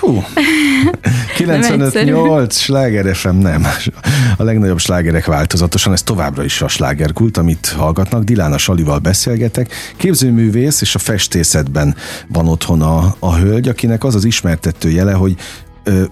Hú, 0.00 0.22
95-8 1.38 2.52
sláger 2.52 3.14
FM 3.14 3.36
nem. 3.36 3.66
A 4.36 4.42
legnagyobb 4.42 4.78
slágerek 4.78 5.26
változatosan, 5.26 5.92
ez 5.92 6.02
továbbra 6.02 6.44
is 6.44 6.62
a 6.62 6.68
slágerkult, 6.68 7.36
amit 7.36 7.66
hallgatnak. 7.66 8.24
Dilána 8.24 8.58
Salival 8.58 8.98
beszélgetek. 8.98 9.72
Képzőművész 9.96 10.80
és 10.80 10.94
a 10.94 10.98
festészetben 10.98 11.94
van 12.28 12.48
otthon 12.48 12.82
a, 12.82 13.14
a 13.18 13.36
hölgy, 13.36 13.68
akinek 13.68 14.04
az 14.04 14.14
az 14.14 14.24
ismertető 14.24 14.90
jele, 14.90 15.12
hogy 15.12 15.36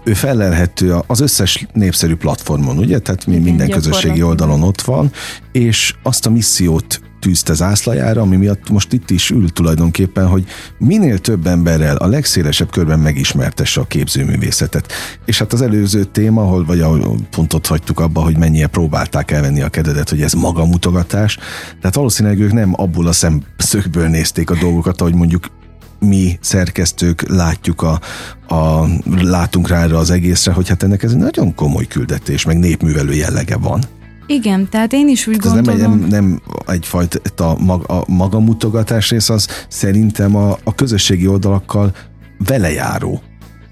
ő 0.05 0.13
felelhető 0.15 0.97
az 1.07 1.21
összes 1.21 1.67
népszerű 1.73 2.15
platformon, 2.15 2.79
ugye? 2.79 2.99
Tehát 2.99 3.27
mi 3.27 3.39
minden 3.39 3.71
közösségi 3.71 4.23
oldalon 4.23 4.63
ott 4.63 4.81
van, 4.81 5.13
és 5.53 5.95
azt 6.03 6.27
a 6.27 6.31
missziót 6.31 7.01
tűzte 7.21 7.55
zászlajára, 7.55 8.21
ami 8.21 8.37
miatt 8.37 8.71
most 8.71 8.93
itt 8.93 9.11
is 9.11 9.31
ül 9.31 9.53
tulajdonképpen, 9.53 10.27
hogy 10.27 10.45
minél 10.79 11.19
több 11.19 11.47
emberrel 11.47 11.97
a 11.97 12.07
legszélesebb 12.07 12.71
körben 12.71 12.99
megismertesse 12.99 13.81
a 13.81 13.85
képzőművészetet. 13.85 14.93
És 15.25 15.39
hát 15.39 15.53
az 15.53 15.63
előző 15.63 16.05
téma, 16.05 16.43
ahol 16.43 16.65
vagy 16.65 16.81
ahol 16.81 17.17
pontot 17.31 17.67
hagytuk 17.67 18.01
abba, 18.01 18.21
hogy 18.21 18.37
mennyire 18.37 18.67
próbálták 18.67 19.31
elvenni 19.31 19.63
a 19.63 19.69
kededet, 19.69 20.09
hogy 20.09 20.23
ez 20.23 20.33
magamutogatás. 20.33 21.39
Tehát 21.81 21.95
valószínűleg 21.95 22.41
ők 22.41 22.53
nem 22.53 22.73
abból 22.77 23.07
a 23.07 23.13
szemszögből 23.13 24.09
nézték 24.09 24.51
a 24.51 24.59
dolgokat, 24.61 25.01
ahogy 25.01 25.15
mondjuk 25.15 25.47
mi 26.01 26.39
szerkesztők 26.41 27.29
látjuk 27.29 27.83
a, 27.83 28.01
a, 28.55 28.87
látunk 29.21 29.69
rá 29.69 29.83
erre 29.83 29.97
az 29.97 30.11
egészre, 30.11 30.53
hogy 30.53 30.69
hát 30.69 30.83
ennek 30.83 31.03
ez 31.03 31.11
egy 31.11 31.17
nagyon 31.17 31.55
komoly 31.55 31.87
küldetés, 31.87 32.45
meg 32.45 32.59
népművelő 32.59 33.13
jellege 33.13 33.57
van. 33.57 33.83
Igen, 34.31 34.69
tehát 34.69 34.93
én 34.93 35.09
is 35.09 35.27
úgy 35.27 35.37
ez 35.45 35.53
gondolom. 35.53 35.81
Nem, 35.81 35.99
nem, 35.99 36.09
nem 36.09 36.41
egyfajta 36.67 37.51
a, 37.51 37.59
mag, 37.59 37.85
a 37.91 38.05
magamutogatás 38.07 39.11
rész, 39.11 39.29
az 39.29 39.49
szerintem 39.69 40.37
a, 40.37 40.59
a 40.65 40.75
közösségi 40.75 41.27
oldalakkal 41.27 41.93
velejáró, 42.39 43.23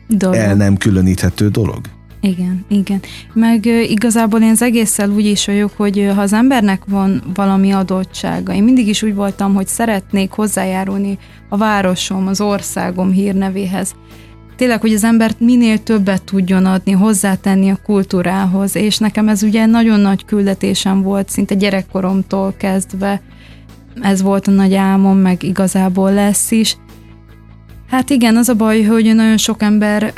dolog. 0.08 0.36
el 0.36 0.54
nem 0.54 0.76
különíthető 0.76 1.48
dolog. 1.48 1.80
Igen, 2.20 2.64
igen. 2.68 3.00
Meg 3.32 3.66
igazából 3.66 4.40
én 4.40 4.50
az 4.50 4.62
egésszel 4.62 5.10
úgy 5.10 5.24
is 5.24 5.46
vagyok, 5.46 5.72
hogy 5.76 6.10
ha 6.14 6.20
az 6.20 6.32
embernek 6.32 6.82
van 6.86 7.22
valami 7.34 7.70
adottsága, 7.70 8.52
én 8.52 8.64
mindig 8.64 8.88
is 8.88 9.02
úgy 9.02 9.14
voltam, 9.14 9.54
hogy 9.54 9.66
szeretnék 9.66 10.30
hozzájárulni 10.30 11.18
a 11.48 11.56
városom, 11.56 12.26
az 12.26 12.40
országom 12.40 13.10
hírnevéhez, 13.10 13.94
tényleg, 14.56 14.80
hogy 14.80 14.92
az 14.92 15.04
embert 15.04 15.40
minél 15.40 15.82
többet 15.82 16.22
tudjon 16.22 16.64
adni, 16.66 16.92
hozzátenni 16.92 17.70
a 17.70 17.78
kultúrához, 17.84 18.76
és 18.76 18.98
nekem 18.98 19.28
ez 19.28 19.42
ugye 19.42 19.66
nagyon 19.66 20.00
nagy 20.00 20.24
küldetésem 20.24 21.02
volt, 21.02 21.28
szinte 21.28 21.54
gyerekkoromtól 21.54 22.54
kezdve, 22.56 23.20
ez 24.02 24.22
volt 24.22 24.46
a 24.46 24.50
nagy 24.50 24.74
álmom, 24.74 25.18
meg 25.18 25.42
igazából 25.42 26.12
lesz 26.12 26.50
is. 26.50 26.76
Hát 27.90 28.10
igen, 28.10 28.36
az 28.36 28.48
a 28.48 28.54
baj, 28.54 28.82
hogy 28.82 29.14
nagyon 29.14 29.36
sok 29.36 29.62
ember, 29.62 30.12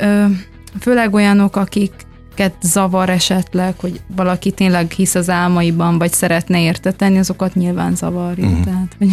főleg 0.79 1.13
olyanok, 1.13 1.55
akiket 1.55 2.53
zavar 2.61 3.09
esetleg, 3.09 3.79
hogy 3.79 4.01
valaki 4.15 4.51
tényleg 4.51 4.91
hisz 4.91 5.15
az 5.15 5.29
álmaiban, 5.29 5.97
vagy 5.97 6.11
szeretne 6.11 6.61
érteteni, 6.61 7.17
azokat 7.17 7.55
nyilván 7.55 7.95
zavarja. 7.95 8.47
Mm. 8.47 8.61
Tehát, 8.61 8.95
hogy 8.97 9.09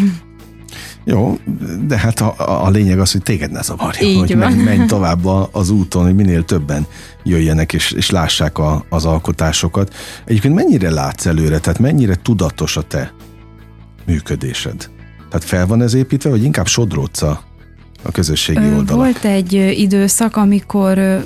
jó, 1.09 1.39
de 1.87 1.99
hát 1.99 2.21
a, 2.21 2.65
a 2.65 2.71
lényeg 2.71 2.99
az, 2.99 3.13
hogy 3.13 3.23
téged 3.23 3.51
ne 3.51 3.63
zavarja, 3.63 4.07
Így 4.09 4.19
hogy 4.19 4.37
menj, 4.37 4.63
menj 4.63 4.87
tovább 4.87 5.27
az 5.51 5.71
úton, 5.71 6.05
hogy 6.05 6.15
minél 6.15 6.45
többen 6.45 6.87
jöjjenek 7.23 7.73
és, 7.73 7.91
és 7.91 8.11
lássák 8.11 8.59
a, 8.59 8.85
az 8.89 9.05
alkotásokat. 9.05 9.95
Egyébként 10.25 10.55
mennyire 10.55 10.91
látsz 10.91 11.27
előre, 11.27 11.59
tehát 11.59 11.79
mennyire 11.79 12.15
tudatos 12.15 12.77
a 12.77 12.83
te 12.83 13.13
működésed? 14.07 14.91
Tehát 15.31 15.45
fel 15.45 15.67
van 15.67 15.83
ez 15.83 15.95
építve, 15.95 16.31
vagy 16.31 16.45
inkább 16.45 16.67
sodródsz 16.67 17.23
a, 17.23 17.43
a 18.03 18.11
közösségi 18.11 18.65
oldalak? 18.65 18.95
Volt 18.95 19.25
egy 19.25 19.53
időszak, 19.77 20.37
amikor 20.37 21.25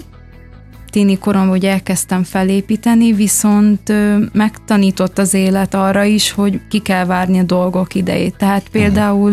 tini 0.90 1.18
korom, 1.18 1.48
hogy 1.48 1.64
elkezdtem 1.64 2.22
felépíteni, 2.22 3.12
viszont 3.12 3.92
megtanított 4.32 5.18
az 5.18 5.34
élet 5.34 5.74
arra 5.74 6.04
is, 6.04 6.30
hogy 6.30 6.60
ki 6.68 6.78
kell 6.78 7.04
várni 7.04 7.38
a 7.38 7.42
dolgok 7.42 7.94
idejét. 7.94 8.36
Tehát 8.36 8.68
például 8.68 9.30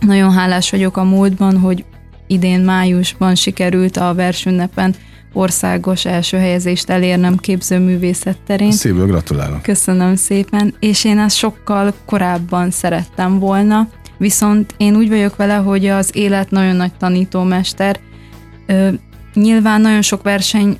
nagyon 0.00 0.32
hálás 0.32 0.70
vagyok 0.70 0.96
a 0.96 1.04
múltban, 1.04 1.58
hogy 1.58 1.84
idén 2.26 2.60
májusban 2.60 3.34
sikerült 3.34 3.96
a 3.96 4.14
versünnepen 4.14 4.94
országos 5.32 6.04
első 6.04 6.36
helyezést 6.36 6.90
elérnem 6.90 7.36
képzőművészet 7.36 8.38
terén. 8.46 8.72
Szívből 8.72 9.06
gratulálok. 9.06 9.62
Köszönöm 9.62 10.14
szépen, 10.14 10.74
és 10.80 11.04
én 11.04 11.18
ezt 11.18 11.36
sokkal 11.36 11.92
korábban 12.06 12.70
szerettem 12.70 13.38
volna, 13.38 13.88
viszont 14.18 14.74
én 14.76 14.96
úgy 14.96 15.08
vagyok 15.08 15.36
vele, 15.36 15.54
hogy 15.54 15.86
az 15.86 16.10
élet 16.12 16.50
nagyon 16.50 16.76
nagy 16.76 16.92
tanítómester, 16.92 17.98
Nyilván 19.40 19.80
nagyon 19.80 20.02
sok 20.02 20.22
verseny 20.22 20.78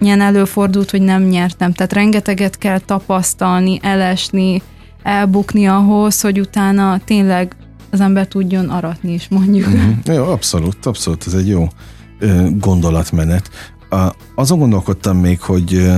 ilyen 0.00 0.20
előfordult, 0.20 0.90
hogy 0.90 1.02
nem 1.02 1.22
nyertem, 1.22 1.72
tehát 1.72 1.92
rengeteget 1.92 2.58
kell 2.58 2.78
tapasztalni, 2.78 3.78
elesni, 3.82 4.62
elbukni 5.02 5.66
ahhoz, 5.66 6.20
hogy 6.20 6.40
utána 6.40 7.00
tényleg 7.04 7.56
az 7.90 8.00
ember 8.00 8.28
tudjon 8.28 8.68
aratni 8.68 9.12
is, 9.12 9.28
mondjuk. 9.28 9.68
Mm-hmm. 9.68 9.90
Jó, 10.04 10.24
abszolút, 10.24 10.86
abszolút, 10.86 11.26
ez 11.26 11.34
egy 11.34 11.48
jó 11.48 11.68
ö, 12.18 12.48
gondolatmenet. 12.58 13.50
A, 13.90 14.12
azon 14.34 14.58
gondolkodtam 14.58 15.16
még, 15.16 15.40
hogy 15.40 15.90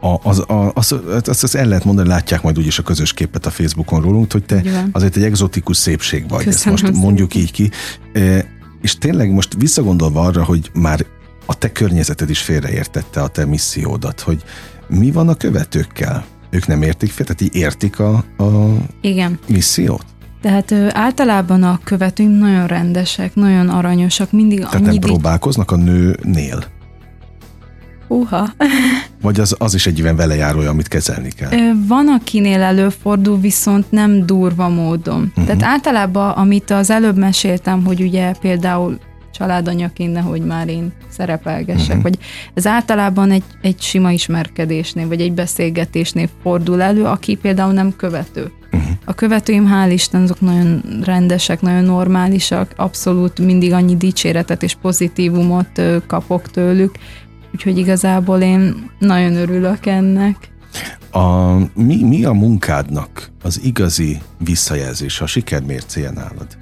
a, 0.00 0.28
az, 0.28 0.38
a, 0.38 0.72
az, 0.74 0.94
azt, 1.26 1.44
azt 1.44 1.54
el 1.54 1.66
lehet 1.66 1.84
mondani, 1.84 2.08
látják 2.08 2.42
majd 2.42 2.58
úgyis 2.58 2.78
a 2.78 2.82
közös 2.82 3.12
képet 3.12 3.46
a 3.46 3.50
Facebookon 3.50 4.00
rólunk, 4.00 4.32
hogy 4.32 4.44
te 4.44 4.62
azért 4.92 5.16
egy 5.16 5.22
exotikus 5.22 5.76
szépség 5.76 6.28
vagy, 6.28 6.44
Köszönöm 6.44 6.74
ezt 6.74 6.82
most 6.82 7.02
mondjuk 7.02 7.34
így 7.34 7.52
ki. 7.52 7.70
És 8.80 8.94
tényleg 8.94 9.32
most 9.32 9.54
visszagondolva 9.58 10.20
arra, 10.20 10.44
hogy 10.44 10.70
már 10.74 11.06
a 11.46 11.54
te 11.54 11.72
környezeted 11.72 12.30
is 12.30 12.40
félreértette 12.40 13.22
a 13.22 13.28
te 13.28 13.44
missziódat, 13.44 14.20
hogy 14.20 14.42
mi 14.88 15.10
van 15.10 15.28
a 15.28 15.34
követőkkel? 15.34 16.24
Ők 16.50 16.66
nem 16.66 16.82
értik 16.82 17.10
fel, 17.10 17.26
tehát 17.26 17.40
így 17.40 17.54
értik 17.54 17.98
a, 17.98 18.14
a 18.36 18.76
Igen. 19.00 19.38
missziót? 19.48 20.04
Tehát 20.40 20.70
ö, 20.70 20.88
általában 20.92 21.62
a 21.62 21.80
követőim 21.84 22.30
nagyon 22.30 22.66
rendesek, 22.66 23.34
nagyon 23.34 23.68
aranyosak, 23.68 24.32
mindig 24.32 24.58
Tehát 24.58 24.72
nem 24.72 24.84
annyit... 24.84 25.00
próbálkoznak 25.00 25.70
a 25.70 25.76
nőnél? 25.76 26.64
Uha. 28.10 28.48
Vagy 29.22 29.40
az, 29.40 29.54
az 29.58 29.74
is 29.74 29.86
egy 29.86 29.98
ilyen 29.98 30.16
velejárója, 30.16 30.70
amit 30.70 30.88
kezelni 30.88 31.30
kell? 31.30 31.52
Ö, 31.52 31.70
Van, 31.86 32.08
akinél 32.08 32.62
előfordul, 32.62 33.40
viszont 33.40 33.90
nem 33.90 34.26
durva 34.26 34.68
módon. 34.68 35.20
Uh-huh. 35.28 35.44
Tehát 35.44 35.62
általában, 35.62 36.30
amit 36.30 36.70
az 36.70 36.90
előbb 36.90 37.16
meséltem, 37.16 37.84
hogy 37.84 38.00
ugye 38.00 38.32
például 38.40 38.98
családanyaként 39.32 40.12
nehogy 40.12 40.40
már 40.40 40.68
én 40.68 40.92
szerepelgessek, 41.08 41.88
uh-huh. 41.88 42.02
vagy 42.02 42.18
ez 42.54 42.66
általában 42.66 43.30
egy, 43.30 43.44
egy 43.62 43.80
sima 43.80 44.10
ismerkedésnél, 44.10 45.08
vagy 45.08 45.20
egy 45.20 45.32
beszélgetésnél 45.32 46.28
fordul 46.42 46.82
elő, 46.82 47.04
aki 47.04 47.34
például 47.34 47.72
nem 47.72 47.96
követő. 47.96 48.50
Uh-huh. 48.72 48.90
A 49.04 49.14
követőim, 49.14 49.70
hál' 49.72 49.90
Isten, 49.92 50.22
azok 50.22 50.40
nagyon 50.40 50.82
rendesek, 51.04 51.60
nagyon 51.60 51.84
normálisak, 51.84 52.72
abszolút 52.76 53.38
mindig 53.38 53.72
annyi 53.72 53.96
dicséretet 53.96 54.62
és 54.62 54.74
pozitívumot 54.74 55.82
kapok 56.06 56.50
tőlük, 56.50 56.94
úgyhogy 57.54 57.78
igazából 57.78 58.40
én 58.40 58.90
nagyon 58.98 59.36
örülök 59.36 59.86
ennek. 59.86 60.36
A, 61.10 61.54
mi, 61.74 62.04
mi 62.04 62.24
a 62.24 62.32
munkádnak 62.32 63.30
az 63.42 63.60
igazi 63.62 64.20
visszajelzése, 64.38 65.24
a 65.24 65.26
sikermércéje 65.26 66.10
nálad? 66.10 66.56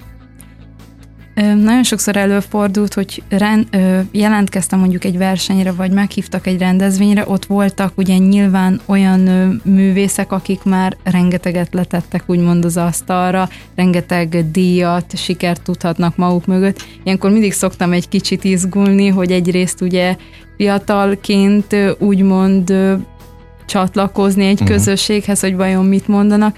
Nagyon 1.39 1.83
sokszor 1.83 2.17
előfordult, 2.17 2.93
hogy 2.93 3.23
rend, 3.29 3.67
jelentkeztem 4.11 4.79
mondjuk 4.79 5.03
egy 5.03 5.17
versenyre, 5.17 5.71
vagy 5.71 5.91
meghívtak 5.91 6.47
egy 6.47 6.59
rendezvényre, 6.59 7.23
ott 7.27 7.45
voltak 7.45 7.93
ugye 7.95 8.17
nyilván 8.17 8.79
olyan 8.85 9.19
művészek, 9.63 10.31
akik 10.31 10.63
már 10.63 10.97
rengeteget 11.03 11.73
letettek 11.73 12.23
úgymond 12.25 12.65
az 12.65 12.77
asztalra, 12.77 13.49
rengeteg 13.75 14.51
díjat, 14.51 15.17
sikert 15.17 15.61
tudhatnak 15.61 16.15
maguk 16.17 16.45
mögött. 16.45 16.85
Ilyenkor 17.03 17.31
mindig 17.31 17.53
szoktam 17.53 17.91
egy 17.91 18.09
kicsit 18.09 18.43
izgulni, 18.43 19.07
hogy 19.07 19.31
egyrészt 19.31 19.81
ugye 19.81 20.15
fiatalként 20.57 21.75
úgymond 21.99 22.73
csatlakozni 23.65 24.45
egy 24.45 24.59
Mhm. 24.59 24.69
közösséghez, 24.69 25.39
hogy 25.39 25.55
vajon 25.55 25.85
mit 25.85 26.07
mondanak, 26.07 26.55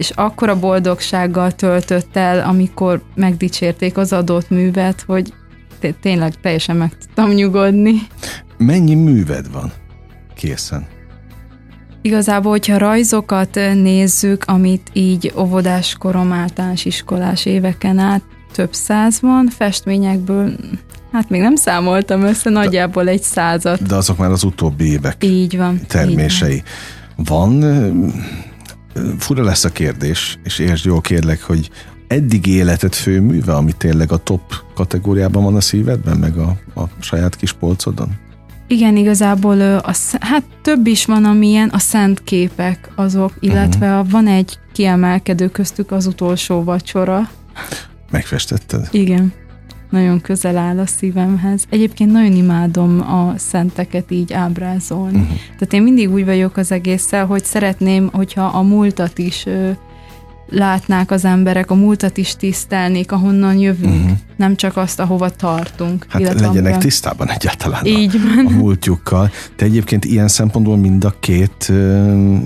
és 0.00 0.10
akkora 0.10 0.58
boldogsággal 0.58 1.52
töltött 1.52 2.16
el, 2.16 2.40
amikor 2.48 3.02
megdicsérték 3.14 3.96
az 3.96 4.12
adott 4.12 4.50
művet, 4.50 5.04
hogy 5.06 5.32
té- 5.80 5.96
tényleg 6.00 6.40
teljesen 6.40 6.76
meg 6.76 6.98
tudtam 6.98 7.30
nyugodni. 7.30 7.94
Mennyi 8.56 8.94
műved 8.94 9.50
van 9.52 9.72
készen? 10.34 10.86
Igazából, 12.02 12.50
hogyha 12.50 12.78
rajzokat 12.78 13.54
nézzük, 13.74 14.44
amit 14.46 14.90
így 14.92 15.32
óvodás 15.38 15.94
korom 15.98 16.32
általános 16.32 16.84
iskolás 16.84 17.46
éveken 17.46 17.98
át 17.98 18.22
több 18.52 18.72
száz 18.74 19.20
van, 19.20 19.46
festményekből, 19.48 20.52
hát 21.12 21.28
még 21.30 21.40
nem 21.40 21.54
számoltam 21.56 22.22
össze, 22.22 22.50
nagyjából 22.50 23.08
egy 23.08 23.22
százat. 23.22 23.82
De 23.82 23.94
azok 23.94 24.16
már 24.18 24.30
az 24.30 24.42
utóbbi 24.42 24.84
évek 24.84 25.24
Így 25.24 25.56
van. 25.56 25.74
így 25.74 25.86
termései. 25.86 26.62
Van, 27.16 27.62
ö, 27.62 27.86
ö, 27.86 28.06
fura 29.18 29.42
lesz 29.42 29.64
a 29.64 29.68
kérdés, 29.72 30.38
és 30.44 30.58
értsd 30.58 30.84
jól 30.84 31.00
kérlek, 31.00 31.42
hogy 31.42 31.70
eddig 32.06 32.46
életed 32.46 32.94
főműve, 32.94 33.54
ami 33.54 33.72
tényleg 33.72 34.12
a 34.12 34.16
top 34.16 34.54
kategóriában 34.74 35.42
van 35.44 35.56
a 35.56 35.60
szívedben, 35.60 36.16
meg 36.16 36.36
a, 36.36 36.56
a 36.80 36.82
saját 37.00 37.36
kis 37.36 37.52
polcodon? 37.52 38.08
Igen, 38.66 38.96
igazából 38.96 39.60
a, 39.60 39.94
hát 40.20 40.44
több 40.62 40.86
is 40.86 41.04
van, 41.04 41.24
amilyen 41.24 41.68
a 41.68 41.78
szent 41.78 42.24
képek 42.24 42.90
azok, 42.94 43.32
illetve 43.40 43.92
uh-huh. 43.94 44.10
van 44.10 44.26
egy 44.26 44.58
kiemelkedő 44.72 45.48
köztük 45.48 45.90
az 45.90 46.06
utolsó 46.06 46.64
vacsora. 46.64 47.30
Megfestetted? 48.10 48.88
Igen, 48.90 49.32
nagyon 49.90 50.20
közel 50.20 50.56
áll 50.56 50.78
a 50.78 50.86
szívemhez. 50.86 51.66
Egyébként 51.68 52.12
nagyon 52.12 52.32
imádom 52.32 53.00
a 53.00 53.34
szenteket 53.36 54.10
így 54.10 54.32
ábrázolni. 54.32 55.18
Uh-huh. 55.18 55.36
Tehát 55.36 55.72
én 55.72 55.82
mindig 55.82 56.12
úgy 56.12 56.24
vagyok 56.24 56.56
az 56.56 56.72
egésszel, 56.72 57.26
hogy 57.26 57.44
szeretném, 57.44 58.08
hogyha 58.12 58.44
a 58.44 58.62
múltat 58.62 59.18
is 59.18 59.46
látnák 60.50 61.10
az 61.10 61.24
emberek, 61.24 61.70
a 61.70 61.74
múltat 61.74 62.16
is 62.16 62.36
tisztelnék, 62.36 63.12
ahonnan 63.12 63.56
jövünk, 63.56 63.94
uh-huh. 63.94 64.18
nem 64.36 64.56
csak 64.56 64.76
azt, 64.76 65.00
ahova 65.00 65.30
tartunk. 65.30 66.06
Hát 66.08 66.20
illetve 66.20 66.40
legyenek 66.40 66.58
amivel- 66.62 66.80
tisztában 66.80 67.30
egyáltalán 67.30 67.82
a, 67.82 67.86
Így 67.86 68.20
van. 68.22 68.46
a 68.46 68.50
múltjukkal. 68.50 69.30
Te 69.56 69.64
egyébként 69.64 70.04
ilyen 70.04 70.28
szempontból 70.28 70.76
mind 70.76 71.04
a 71.04 71.14
két 71.20 71.66
ö, 71.68 72.36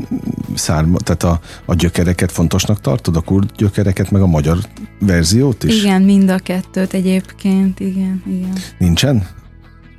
szárma, 0.54 0.96
tehát 0.98 1.22
a, 1.22 1.40
a 1.64 1.74
gyökereket 1.74 2.32
fontosnak 2.32 2.80
tartod, 2.80 3.16
a 3.16 3.20
kurd 3.20 3.50
gyökereket, 3.56 4.10
meg 4.10 4.22
a 4.22 4.26
magyar 4.26 4.58
verziót 5.00 5.64
is? 5.64 5.82
Igen, 5.82 6.02
mind 6.02 6.30
a 6.30 6.38
kettőt 6.38 6.92
egyébként, 6.92 7.80
igen, 7.80 8.22
igen. 8.26 8.52
Nincsen? 8.78 9.26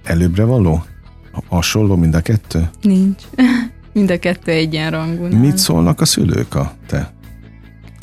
Előbbre 0.04 0.44
való? 0.44 0.84
Hasonló 1.48 1.96
mind 1.96 2.16
a 2.16 2.22
kettő? 2.22 2.70
Nincs. 2.82 3.22
Mind 3.94 4.12
a 4.12 4.20
kettő 4.20 4.52
egyenrangú. 4.52 5.38
Mit 5.38 5.58
szólnak 5.58 6.02
a 6.02 6.06
szülők 6.06 6.56
a 6.56 6.74
te 6.88 7.14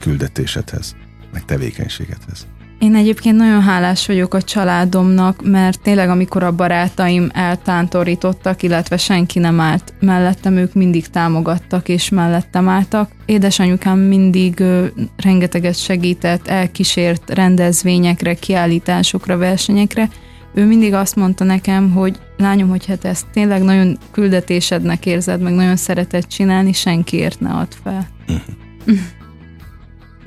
küldetésedhez, 0.03 0.97
meg 1.33 1.45
tevékenységedhez? 1.45 2.47
Én 2.79 2.95
egyébként 2.95 3.37
nagyon 3.37 3.63
hálás 3.63 4.07
vagyok 4.07 4.35
a 4.35 4.43
családomnak, 4.43 5.43
mert 5.45 5.81
tényleg 5.81 6.09
amikor 6.09 6.43
a 6.43 6.53
barátaim 6.53 7.29
eltántorítottak, 7.33 8.63
illetve 8.63 8.97
senki 8.97 9.39
nem 9.39 9.61
állt 9.61 9.95
mellettem, 10.01 10.57
ők 10.57 10.75
mindig 10.75 11.07
támogattak 11.07 11.89
és 11.89 12.09
mellettem 12.09 12.69
álltak. 12.69 13.11
Édesanyukám 13.27 13.99
mindig 13.99 14.61
ö, 14.61 14.87
rengeteget 15.17 15.77
segített, 15.77 16.49
elkísért 16.49 17.31
rendezvényekre, 17.31 18.35
kiállításokra, 18.35 19.37
versenyekre. 19.37 20.09
Ő 20.55 20.67
mindig 20.67 20.95
azt 20.95 21.17
mondta 21.17 21.45
nekem, 21.45 21.91
hogy 21.91 22.19
lányom, 22.37 22.69
hogy 22.69 22.87
hát 22.87 23.05
ezt 23.05 23.27
tényleg 23.33 23.63
nagyon 23.63 23.99
küldetésednek 24.11 25.07
érzed, 25.07 25.41
meg 25.41 25.53
nagyon 25.53 25.77
szereted 25.77 26.27
csinálni, 26.27 26.73
senkiért 26.73 27.41
ne 27.41 27.51
add 27.51 27.73
fel. 27.83 28.09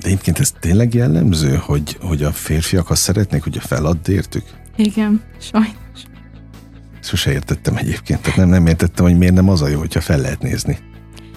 De 0.06 0.12
egyébként 0.12 0.38
ez 0.38 0.52
tényleg 0.60 0.94
jellemző, 0.94 1.54
hogy, 1.54 1.96
hogy 2.00 2.22
a 2.22 2.32
férfiak 2.32 2.90
azt 2.90 3.02
szeretnék, 3.02 3.42
hogy 3.42 3.56
a 3.56 3.66
feladd 3.66 4.10
értük? 4.10 4.42
Igen, 4.76 5.22
sajnos. 5.38 6.02
Sose 7.02 7.32
értettem 7.32 7.76
egyébként, 7.76 8.20
tehát 8.20 8.38
nem, 8.38 8.48
nem 8.48 8.66
értettem, 8.66 9.04
hogy 9.04 9.16
miért 9.18 9.34
nem 9.34 9.48
az 9.48 9.62
a 9.62 9.68
jó, 9.68 9.78
hogyha 9.78 10.00
fel 10.00 10.18
lehet 10.18 10.42
nézni 10.42 10.78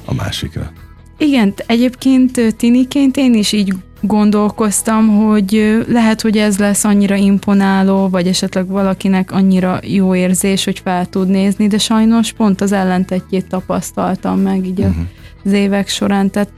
a 0.05 0.13
másikra. 0.13 0.71
Igen, 1.17 1.53
egyébként 1.65 2.55
tiniként 2.57 3.17
én 3.17 3.33
is 3.33 3.51
így 3.51 3.73
gondolkoztam, 4.01 5.07
hogy 5.07 5.83
lehet, 5.87 6.21
hogy 6.21 6.37
ez 6.37 6.57
lesz 6.57 6.83
annyira 6.83 7.15
imponáló, 7.15 8.09
vagy 8.09 8.27
esetleg 8.27 8.67
valakinek 8.67 9.31
annyira 9.31 9.79
jó 9.83 10.15
érzés, 10.15 10.63
hogy 10.63 10.79
fel 10.79 11.05
tud 11.05 11.27
nézni, 11.27 11.67
de 11.67 11.77
sajnos 11.77 12.33
pont 12.33 12.61
az 12.61 12.71
ellentetjét 12.71 13.47
tapasztaltam 13.47 14.39
meg 14.39 14.65
így 14.65 14.79
Uh-huh. 14.79 15.05
az 15.43 15.51
évek 15.51 15.87
során, 15.87 16.31
tehát 16.31 16.49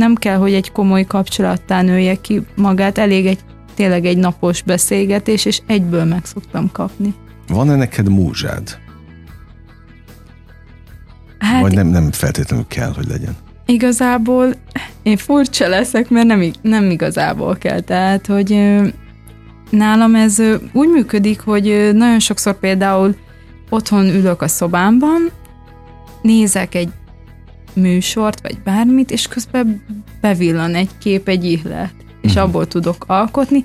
nem 0.00 0.14
kell, 0.14 0.36
hogy 0.36 0.52
egy 0.52 0.72
komoly 0.72 1.04
kapcsolattá 1.04 1.82
nője 1.82 2.14
ki 2.14 2.42
magát, 2.56 2.98
elég 2.98 3.26
egy 3.26 3.38
tényleg 3.74 4.04
egy 4.04 4.18
napos 4.18 4.62
beszélgetés, 4.62 5.44
és 5.44 5.60
egyből 5.66 6.04
meg 6.04 6.24
szoktam 6.24 6.70
kapni. 6.72 7.14
Van-e 7.48 7.76
neked 7.76 8.08
múzsád? 8.08 8.78
Hát 11.38 11.60
Vagy 11.60 11.74
nem, 11.74 11.86
nem 11.86 12.12
feltétlenül 12.12 12.66
kell, 12.68 12.92
hogy 12.92 13.06
legyen? 13.08 13.36
Igazából 13.66 14.54
én 15.02 15.16
furcsa 15.16 15.68
leszek, 15.68 16.08
mert 16.08 16.26
nem, 16.26 16.50
nem 16.62 16.90
igazából 16.90 17.56
kell. 17.56 17.80
Tehát, 17.80 18.26
hogy 18.26 18.80
nálam 19.70 20.14
ez 20.14 20.38
úgy 20.72 20.88
működik, 20.88 21.40
hogy 21.40 21.90
nagyon 21.92 22.18
sokszor 22.18 22.58
például 22.58 23.14
otthon 23.68 24.06
ülök 24.06 24.42
a 24.42 24.48
szobámban, 24.48 25.30
nézek 26.22 26.74
egy 26.74 26.88
műsort, 27.74 28.40
vagy 28.40 28.58
bármit, 28.64 29.10
és 29.10 29.26
közben 29.26 29.82
bevillan 30.20 30.74
egy 30.74 30.90
kép, 30.98 31.28
egy 31.28 31.44
ihlet, 31.44 31.94
és 32.20 32.32
Mhm. 32.32 32.42
abból 32.42 32.66
tudok 32.66 33.04
alkotni, 33.06 33.62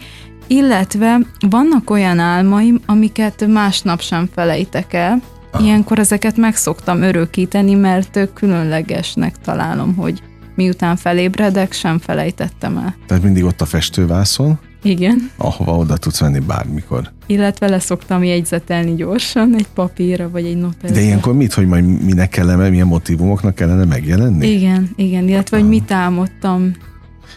illetve 0.48 1.20
vannak 1.50 1.90
olyan 1.90 2.20
álmaim, 2.20 2.80
amiket 2.86 3.48
másnap 3.48 4.02
sem 4.02 4.30
felejtek 4.34 4.94
el, 4.94 5.22
Ilyenkor 5.60 6.00
ezeket 6.00 6.38
meg 6.38 6.56
szoktam 6.56 7.02
örökíteni, 7.02 7.74
mert 7.74 8.20
különlegesnek 8.34 9.36
találom, 9.42 9.96
hogy 9.96 10.22
miután 10.56 10.96
felébredek, 10.96 11.72
sem 11.72 12.00
felejtettem 12.00 12.78
el. 12.78 12.96
Tehát 13.08 13.24
mindig 13.24 13.44
ott 13.44 13.62
a 13.62 13.66
festővászon, 13.66 14.60
Igen. 14.86 15.32
ahova 15.38 15.76
oda 15.78 15.98
tudsz 15.98 16.22
menni 16.22 16.40
bármikor. 16.40 17.12
Illetve 17.26 17.68
le 17.68 17.80
szoktam 17.80 18.24
jegyzetelni 18.24 18.96
gyorsan 18.96 19.56
egy 19.56 19.68
papírra, 19.74 20.30
vagy 20.30 20.46
egy 20.46 20.58
notezre. 20.58 20.96
De 20.96 21.02
ilyenkor 21.02 21.34
mit, 21.34 21.54
hogy 21.54 21.68
majd 21.68 22.04
minek 22.04 22.30
kellene, 22.30 22.70
milyen 22.70 22.88
motivumoknak 22.88 23.56
kellene 23.56 23.86
megjelenni? 23.86 24.48
Igen, 24.48 24.90
igen, 24.96 25.28
illetve 25.28 25.58
hogy 25.58 25.68
mit 25.68 25.92
álmodtam. 25.92 26.76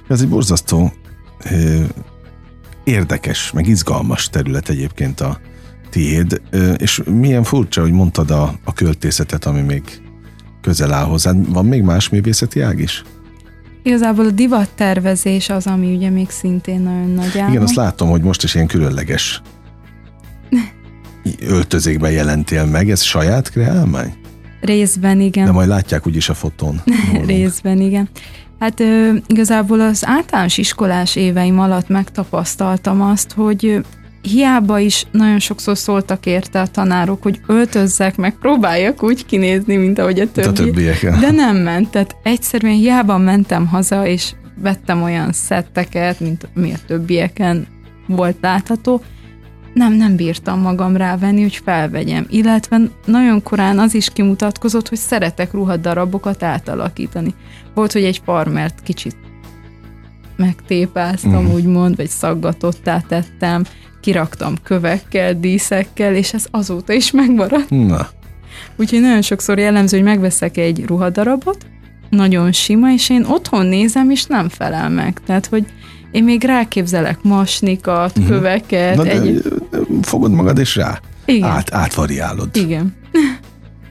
Ez 0.08 0.20
egy 0.20 0.28
borzasztó 0.28 0.92
érdekes, 2.84 3.52
meg 3.52 3.66
izgalmas 3.66 4.28
terület 4.28 4.68
egyébként 4.68 5.20
a 5.20 5.40
tiéd, 5.90 6.40
és 6.76 7.02
milyen 7.06 7.42
furcsa, 7.42 7.80
hogy 7.80 7.92
mondtad 7.92 8.30
a, 8.30 8.58
a 8.64 8.72
költészetet, 8.72 9.44
ami 9.44 9.60
még 9.60 9.82
közel 10.60 10.92
áll 10.92 11.04
hozzád. 11.04 11.52
Van 11.52 11.66
még 11.66 11.82
más 11.82 12.08
művészeti 12.08 12.60
ág 12.60 12.78
is? 12.78 13.04
Igazából 13.82 14.26
a 14.26 14.30
divattervezés 14.30 15.48
az, 15.48 15.66
ami 15.66 15.94
ugye 15.94 16.10
még 16.10 16.30
szintén 16.30 16.80
nagyon 16.80 17.10
nagy 17.10 17.38
álom. 17.38 17.50
Igen, 17.50 17.62
azt 17.62 17.74
látom, 17.74 18.08
hogy 18.08 18.22
most 18.22 18.42
is 18.42 18.54
ilyen 18.54 18.66
különleges 18.66 19.42
öltözékben 21.40 22.10
jelentél 22.10 22.64
meg. 22.64 22.90
Ez 22.90 23.02
saját 23.02 23.50
kreálmány? 23.50 24.14
Részben 24.60 25.20
igen. 25.20 25.44
De 25.44 25.52
majd 25.52 25.68
látják 25.68 26.06
úgyis 26.06 26.28
a 26.28 26.34
fotón. 26.34 26.82
Részben 27.26 27.80
igen. 27.80 28.08
Hát 28.58 28.80
ö, 28.80 29.14
igazából 29.26 29.80
az 29.80 30.06
általános 30.06 30.58
iskolás 30.58 31.16
éveim 31.16 31.60
alatt 31.60 31.88
megtapasztaltam 31.88 33.02
azt, 33.02 33.32
hogy 33.32 33.84
hiába 34.28 34.78
is 34.78 35.06
nagyon 35.10 35.38
sokszor 35.38 35.78
szóltak 35.78 36.26
érte 36.26 36.60
a 36.60 36.66
tanárok, 36.66 37.22
hogy 37.22 37.40
öltözzek, 37.46 38.16
meg 38.16 38.34
próbáljak 38.38 39.02
úgy 39.02 39.26
kinézni, 39.26 39.76
mint 39.76 39.98
ahogy 39.98 40.20
a, 40.20 40.30
többi, 40.30 40.48
a 40.48 40.52
többiek. 40.52 41.18
De 41.20 41.30
nem 41.30 41.56
ment, 41.56 41.90
tehát 41.90 42.16
egyszerűen 42.22 42.74
hiába 42.74 43.18
mentem 43.18 43.66
haza, 43.66 44.06
és 44.06 44.32
vettem 44.62 45.02
olyan 45.02 45.32
szetteket, 45.32 46.20
mint 46.20 46.48
mi 46.54 46.72
a 46.72 46.78
többieken 46.86 47.66
volt 48.06 48.36
látható, 48.40 49.02
nem, 49.74 49.92
nem 49.92 50.16
bírtam 50.16 50.60
magam 50.60 50.96
rávenni, 50.96 51.42
hogy 51.42 51.60
felvegyem. 51.64 52.26
Illetve 52.30 52.80
nagyon 53.04 53.42
korán 53.42 53.78
az 53.78 53.94
is 53.94 54.08
kimutatkozott, 54.12 54.88
hogy 54.88 54.98
szeretek 54.98 55.52
ruhadarabokat 55.52 56.42
átalakítani. 56.42 57.34
Volt, 57.74 57.92
hogy 57.92 58.04
egy 58.04 58.20
farmert 58.24 58.82
kicsit 58.82 59.16
megtépáztam, 60.36 61.44
mm. 61.44 61.52
úgymond, 61.52 61.96
vagy 61.96 62.08
szaggatottá 62.08 63.00
tettem, 63.00 63.64
kiraktam 64.00 64.54
kövekkel, 64.62 65.40
díszekkel, 65.40 66.14
és 66.14 66.32
ez 66.32 66.44
azóta 66.50 66.92
is 66.92 67.10
megmaradt. 67.10 67.70
Na. 67.70 68.08
Úgyhogy 68.76 69.00
nagyon 69.00 69.22
sokszor 69.22 69.58
jellemző, 69.58 69.96
hogy 69.96 70.06
megveszek 70.06 70.56
egy 70.56 70.84
ruhadarabot, 70.86 71.66
nagyon 72.10 72.52
sima, 72.52 72.92
és 72.92 73.10
én 73.10 73.24
otthon 73.24 73.66
nézem, 73.66 74.10
és 74.10 74.24
nem 74.24 74.48
felel 74.48 74.88
meg. 74.88 75.20
Tehát, 75.26 75.46
hogy 75.46 75.66
én 76.10 76.24
még 76.24 76.44
ráképzelek 76.44 77.18
masnikat, 77.22 78.18
uh-huh. 78.18 78.26
köveket. 78.26 78.96
Na, 78.96 79.04
egy... 79.04 79.42
Fogod 80.02 80.32
magad 80.32 80.58
és 80.58 80.76
rá. 80.76 81.00
Igen. 81.24 81.50
Át, 81.50 81.74
átvariálod. 81.74 82.56
Igen. 82.56 82.94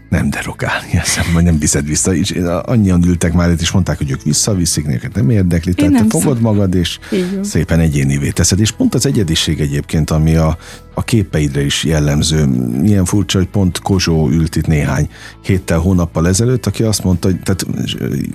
Nem 0.09 0.29
derogálni, 0.29 0.93
eszem, 0.93 1.25
vagy 1.33 1.43
nem 1.43 1.59
viszed 1.59 1.85
vissza. 1.85 2.15
És 2.15 2.31
annyian 2.63 3.03
ültek 3.05 3.33
már 3.33 3.51
itt, 3.51 3.61
és 3.61 3.71
mondták, 3.71 3.97
hogy 3.97 4.11
ők 4.11 4.23
visszaviszik, 4.23 4.85
neked 4.85 5.15
nem 5.15 5.29
érdekli, 5.29 5.73
tehát 5.73 5.91
nem 5.91 6.07
te 6.07 6.19
fogod 6.19 6.37
szó. 6.37 6.41
magad, 6.41 6.75
és 6.75 6.99
szépen 7.41 7.79
egyénivé 7.79 8.29
teszed. 8.29 8.59
És 8.59 8.71
pont 8.71 8.95
az 8.95 9.05
egyediség 9.05 9.59
egyébként, 9.59 10.09
ami 10.09 10.35
a, 10.35 10.57
a 10.93 11.03
képeidre 11.03 11.65
is 11.65 11.83
jellemző. 11.83 12.45
Milyen 12.81 13.05
furcsa, 13.05 13.37
hogy 13.37 13.47
pont 13.47 13.79
Kozsó 13.79 14.29
ült 14.29 14.55
itt 14.55 14.67
néhány 14.67 15.09
héttel, 15.43 15.79
hónappal 15.79 16.27
ezelőtt, 16.27 16.65
aki 16.65 16.83
azt 16.83 17.03
mondta, 17.03 17.27
hogy 17.27 17.39
tehát 17.39 17.65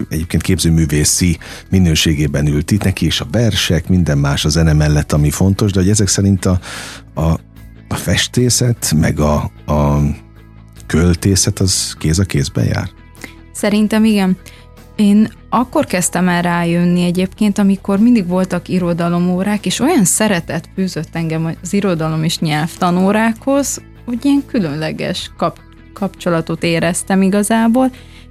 egyébként 0.09 0.43
képzőművészi 0.43 1.39
minőségében 1.71 2.47
ült 2.47 2.71
itt, 2.71 2.85
neki 2.85 3.07
és 3.07 3.21
a 3.21 3.27
versek, 3.31 3.89
minden 3.89 4.19
más 4.19 4.45
a 4.45 4.49
zene 4.49 4.73
mellett, 4.73 5.13
ami 5.13 5.31
fontos, 5.31 5.73
de 5.73 5.81
hogy 5.81 5.89
ezek 5.89 6.09
szerint 6.09 6.45
a, 6.45 6.61
a, 7.15 7.23
a 7.89 7.95
festészet, 7.95 8.95
meg 8.97 9.19
a, 9.21 9.51
a 9.67 10.01
költészet 10.93 11.59
az 11.59 11.95
kéz 11.99 12.19
a 12.19 12.25
kézben 12.25 12.65
jár? 12.65 12.91
Szerintem 13.53 14.05
igen. 14.05 14.37
Én 14.97 15.33
akkor 15.49 15.85
kezdtem 15.85 16.29
el 16.29 16.43
rájönni 16.43 17.05
egyébként, 17.05 17.59
amikor 17.59 17.99
mindig 17.99 18.27
voltak 18.27 18.69
irodalomórák, 18.69 19.67
és 19.67 19.81
olyan 19.81 20.05
szeretet 20.05 20.69
fűzött 20.75 21.09
engem 21.13 21.57
az 21.63 21.73
irodalom 21.73 22.25
és 22.25 22.39
nyelvtanórákhoz, 22.39 23.83
hogy 24.05 24.25
ilyen 24.25 24.43
különleges 24.47 25.31
kap- 25.37 25.61
kapcsolatot 25.93 26.63
éreztem 26.63 27.23
igazából, 27.23 27.91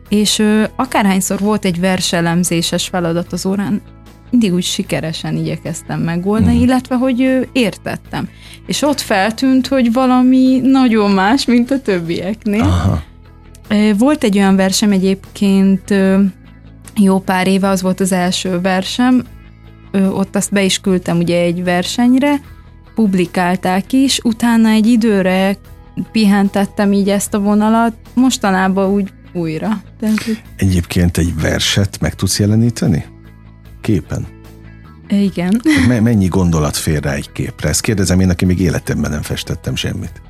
és 0.10 0.40
ö, 0.40 0.64
akárhányszor 0.76 1.40
volt 1.40 1.66
egy 1.66 1.80
verselemzéses 1.80 2.88
feladat 2.88 3.34
az 3.34 3.46
órán, 3.46 3.82
mindig 4.32 4.54
úgy 4.54 4.64
sikeresen 4.64 5.36
igyekeztem 5.36 6.00
megoldani, 6.00 6.54
hmm. 6.54 6.64
illetve 6.64 6.96
hogy 6.96 7.48
értettem. 7.52 8.30
És 8.66 8.82
ott 8.82 9.00
feltűnt, 9.00 9.68
hogy 9.68 9.94
valami 9.94 10.60
nagyon 10.64 11.12
más, 11.12 11.46
mint 11.46 11.72
a 11.72 11.82
többieknél. 11.82 12.62
Aha. 12.62 13.04
Volt 13.98 14.24
egy 14.24 14.38
olyan 14.38 14.56
versem 14.56 14.92
egyébként 14.92 15.94
jó 16.96 17.20
pár 17.20 17.48
éve, 17.48 17.68
az 17.70 17.82
volt 17.82 18.00
az 18.00 18.12
első 18.12 18.62
versem, 18.62 19.24
ott 19.92 20.36
azt 20.36 20.52
be 20.52 20.64
is 20.64 20.80
küldtem 20.80 21.18
ugye 21.18 21.42
egy 21.42 21.64
versenyre, 21.64 22.42
publikálták 22.96 23.94
is, 23.94 24.20
utána 24.24 24.70
egy 24.70 24.88
időre 24.88 25.58
pihentettem 26.12 26.94
így 26.94 27.10
ezt 27.10 27.34
a 27.34 27.40
vonalat, 27.40 27.94
mostanában 28.14 28.90
úgy 28.90 29.12
újra. 29.34 29.82
Tehát, 30.00 30.44
Egyébként 30.56 31.18
egy 31.18 31.40
verset 31.42 32.00
meg 32.02 32.16
tudsz 32.16 32.40
jeleníteni? 32.40 33.06
Képen? 33.82 34.28
Igen. 35.08 35.62
Mennyi 35.88 36.28
gondolat 36.28 36.78
fér 36.78 37.04
rá 37.04 37.14
egy 37.14 37.32
képre? 37.32 37.70
Ezt 37.70 37.82
kérdezem 37.82 38.20
én, 38.20 38.30
aki 38.30 38.46
még 38.46 38.60
életemben 38.60 39.12
nem 39.12 39.22
festettem 39.22 39.76
semmit. 39.76 40.22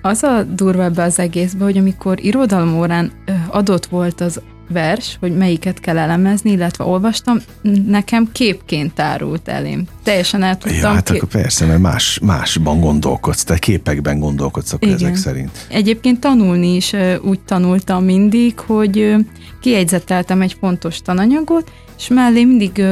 Az 0.00 0.22
a 0.22 0.42
durva 0.42 0.82
ebbe 0.82 1.02
az 1.02 1.18
egészbe, 1.18 1.64
hogy 1.64 1.76
amikor 1.78 2.24
irodalomórán 2.24 3.12
adott 3.48 3.86
volt 3.86 4.20
az 4.20 4.40
vers, 4.74 5.16
hogy 5.20 5.36
melyiket 5.36 5.80
kell 5.80 5.98
elemezni, 5.98 6.50
illetve 6.50 6.84
olvastam, 6.84 7.38
nekem 7.86 8.28
képként 8.32 8.94
tárult 8.94 9.48
elém. 9.48 9.84
Teljesen 10.02 10.42
el 10.42 10.58
tudtam. 10.58 10.80
Ja, 10.80 10.88
hát 10.88 11.10
kép... 11.10 11.16
akkor 11.16 11.28
persze, 11.28 11.66
mert 11.66 11.80
más, 11.80 12.18
másban 12.22 12.80
gondolkodsz, 12.80 13.44
te 13.44 13.58
képekben 13.58 14.18
gondolkodsz 14.18 14.72
akkor 14.72 14.88
Igen. 14.88 15.00
ezek 15.00 15.16
szerint. 15.16 15.66
Egyébként 15.68 16.20
tanulni 16.20 16.74
is 16.74 16.92
úgy 17.22 17.40
tanultam 17.40 18.04
mindig, 18.04 18.58
hogy 18.58 19.14
kiegyzeteltem 19.60 20.42
egy 20.42 20.56
fontos 20.60 21.02
tananyagot, 21.02 21.72
és 21.98 22.08
mellé 22.08 22.44
mindig 22.44 22.84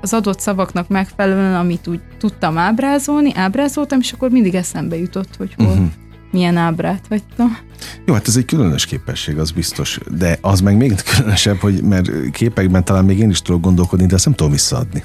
az 0.00 0.12
adott 0.12 0.40
szavaknak 0.40 0.88
megfelelően, 0.88 1.54
amit 1.54 1.86
úgy 1.86 2.00
tudtam 2.18 2.58
ábrázolni, 2.58 3.32
ábrázoltam, 3.34 3.98
és 4.00 4.12
akkor 4.12 4.30
mindig 4.30 4.54
eszembe 4.54 4.96
jutott, 4.98 5.36
hogy 5.36 5.54
hol. 5.56 5.66
Uh-huh 5.66 5.86
milyen 6.30 6.56
ábrát 6.56 7.06
hagytam. 7.08 7.58
Jó, 8.06 8.14
hát 8.14 8.28
ez 8.28 8.36
egy 8.36 8.44
különös 8.44 8.86
képesség, 8.86 9.38
az 9.38 9.50
biztos. 9.50 9.98
De 10.16 10.38
az 10.40 10.60
meg 10.60 10.76
még 10.76 10.94
különösebb, 11.02 11.56
hogy 11.56 11.82
mert 11.82 12.30
képekben 12.30 12.84
talán 12.84 13.04
még 13.04 13.18
én 13.18 13.30
is 13.30 13.42
tudok 13.42 13.60
gondolkodni, 13.60 14.06
de 14.06 14.14
azt 14.14 14.24
nem 14.24 14.34
tudom 14.34 14.52
visszaadni. 14.52 15.02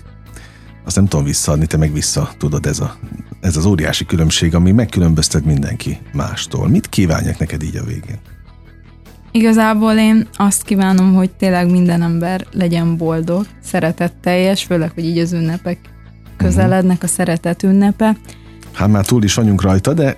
Azt 0.86 0.95
nem 0.95 1.07
tudom 1.07 1.25
visszaadni, 1.25 1.65
te 1.65 1.77
meg 1.77 1.93
vissza 1.93 2.31
tudod, 2.38 2.65
ez, 2.65 2.79
a, 2.79 2.97
ez 3.41 3.57
az 3.57 3.65
óriási 3.65 4.05
különbség, 4.05 4.55
ami 4.55 4.71
megkülönböztet 4.71 5.45
mindenki 5.45 5.97
mástól. 6.13 6.67
Mit 6.67 6.89
kívánjak 6.89 7.38
neked 7.38 7.63
így 7.63 7.75
a 7.75 7.83
végén? 7.83 8.19
Igazából 9.31 9.93
én 9.93 10.27
azt 10.33 10.63
kívánom, 10.63 11.13
hogy 11.13 11.31
tényleg 11.31 11.71
minden 11.71 12.01
ember 12.01 12.45
legyen 12.51 12.97
boldog, 12.97 13.45
szeretetteljes, 13.63 14.63
főleg, 14.63 14.91
hogy 14.93 15.05
így 15.05 15.17
az 15.17 15.33
ünnepek 15.33 15.77
közelednek, 16.38 17.03
a 17.03 17.07
szeretet 17.07 17.63
ünnepe, 17.63 18.17
Hát 18.73 18.88
már 18.88 19.05
túl 19.05 19.23
is 19.23 19.33
vagyunk 19.33 19.62
rajta, 19.62 19.93
de, 19.93 20.17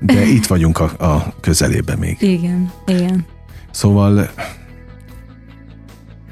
de 0.00 0.24
itt 0.36 0.46
vagyunk 0.46 0.78
a, 0.78 0.84
a 0.84 1.34
közelébe 1.40 1.96
még. 1.96 2.16
Igen, 2.20 2.72
igen. 2.86 3.24
Szóval 3.70 4.30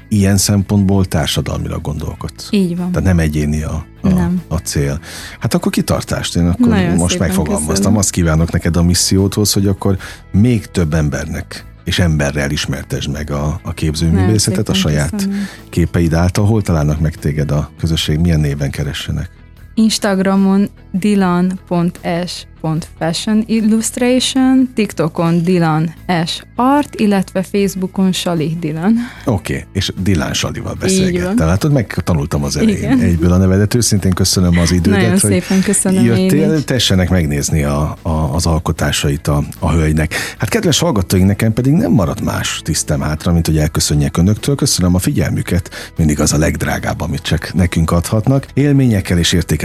ilyen 0.09 0.37
szempontból 0.37 1.05
társadalmira 1.05 1.79
gondolkodsz. 1.79 2.47
Így 2.51 2.77
van. 2.77 2.91
Tehát 2.91 3.07
nem 3.07 3.19
egyéni 3.19 3.63
a, 3.63 3.85
a, 4.01 4.07
nem. 4.07 4.41
a 4.47 4.57
cél. 4.57 4.99
Hát 5.39 5.53
akkor 5.53 5.71
kitartást, 5.71 6.35
én 6.35 6.47
akkor 6.47 6.67
Nagyon 6.67 6.95
most 6.95 7.19
megfogalmaztam. 7.19 7.75
Köszönöm. 7.75 7.97
Azt 7.97 8.09
kívánok 8.09 8.51
neked 8.51 8.77
a 8.77 8.83
misszióthoz, 8.83 9.53
hogy 9.53 9.67
akkor 9.67 9.97
még 10.31 10.65
több 10.65 10.93
embernek 10.93 11.65
és 11.83 11.99
emberrel 11.99 12.51
ismertesd 12.51 13.11
meg 13.11 13.31
a, 13.31 13.59
a 13.63 13.73
képzőművészetet 13.73 14.69
a 14.69 14.73
saját 14.73 15.11
köszönöm. 15.11 15.47
képeid 15.69 16.13
által. 16.13 16.45
Hol 16.45 16.61
találnak 16.61 16.99
meg 16.99 17.15
téged 17.15 17.51
a 17.51 17.71
közösség? 17.79 18.19
Milyen 18.19 18.39
néven 18.39 18.71
keressenek? 18.71 19.29
Instagramon 19.75 20.69
dylan.s.fashion 20.99 23.43
illustration, 23.47 24.69
TikTokon 24.73 25.43
Dylan 25.43 25.93
S. 26.25 26.41
Art, 26.55 26.99
illetve 26.99 27.43
Facebookon 27.43 28.11
Sali 28.11 28.57
Dylan. 28.59 28.95
Oké, 29.25 29.53
okay, 29.53 29.65
és 29.73 29.91
Dylan 30.03 30.33
Salival 30.33 30.73
beszélgettem. 30.73 31.47
Látod, 31.47 31.71
megtanultam 31.71 32.43
az 32.43 32.57
elején 32.57 32.77
Igen. 32.77 32.99
egyből 32.99 33.31
a 33.31 33.37
nevedet. 33.37 33.73
Őszintén 33.73 34.13
köszönöm 34.13 34.59
az 34.59 34.71
idődet. 34.71 34.99
Nagyon 34.99 35.19
hogy 35.19 35.31
szépen 35.31 35.61
köszönöm 35.61 36.05
jöttél, 36.05 36.63
tessenek 36.63 37.09
megnézni 37.09 37.63
a, 37.63 37.97
a, 38.01 38.09
az 38.09 38.45
alkotásait 38.45 39.27
a, 39.27 39.43
a 39.59 39.71
hölgynek. 39.71 40.13
Hát 40.37 40.49
kedves 40.49 40.79
hallgatóink, 40.79 41.27
nekem 41.27 41.53
pedig 41.53 41.73
nem 41.73 41.91
maradt 41.91 42.21
más 42.21 42.61
tisztem 42.63 43.01
hátra, 43.01 43.31
mint 43.31 43.45
hogy 43.45 43.57
elköszönjek 43.57 44.17
önöktől. 44.17 44.55
Köszönöm 44.55 44.95
a 44.95 44.99
figyelmüket, 44.99 45.69
mindig 45.97 46.19
az 46.19 46.33
a 46.33 46.37
legdrágább, 46.37 47.01
amit 47.01 47.21
csak 47.21 47.53
nekünk 47.53 47.91
adhatnak. 47.91 48.47
Élményekkel 48.53 49.17
és 49.17 49.33
értékekkel 49.33 49.64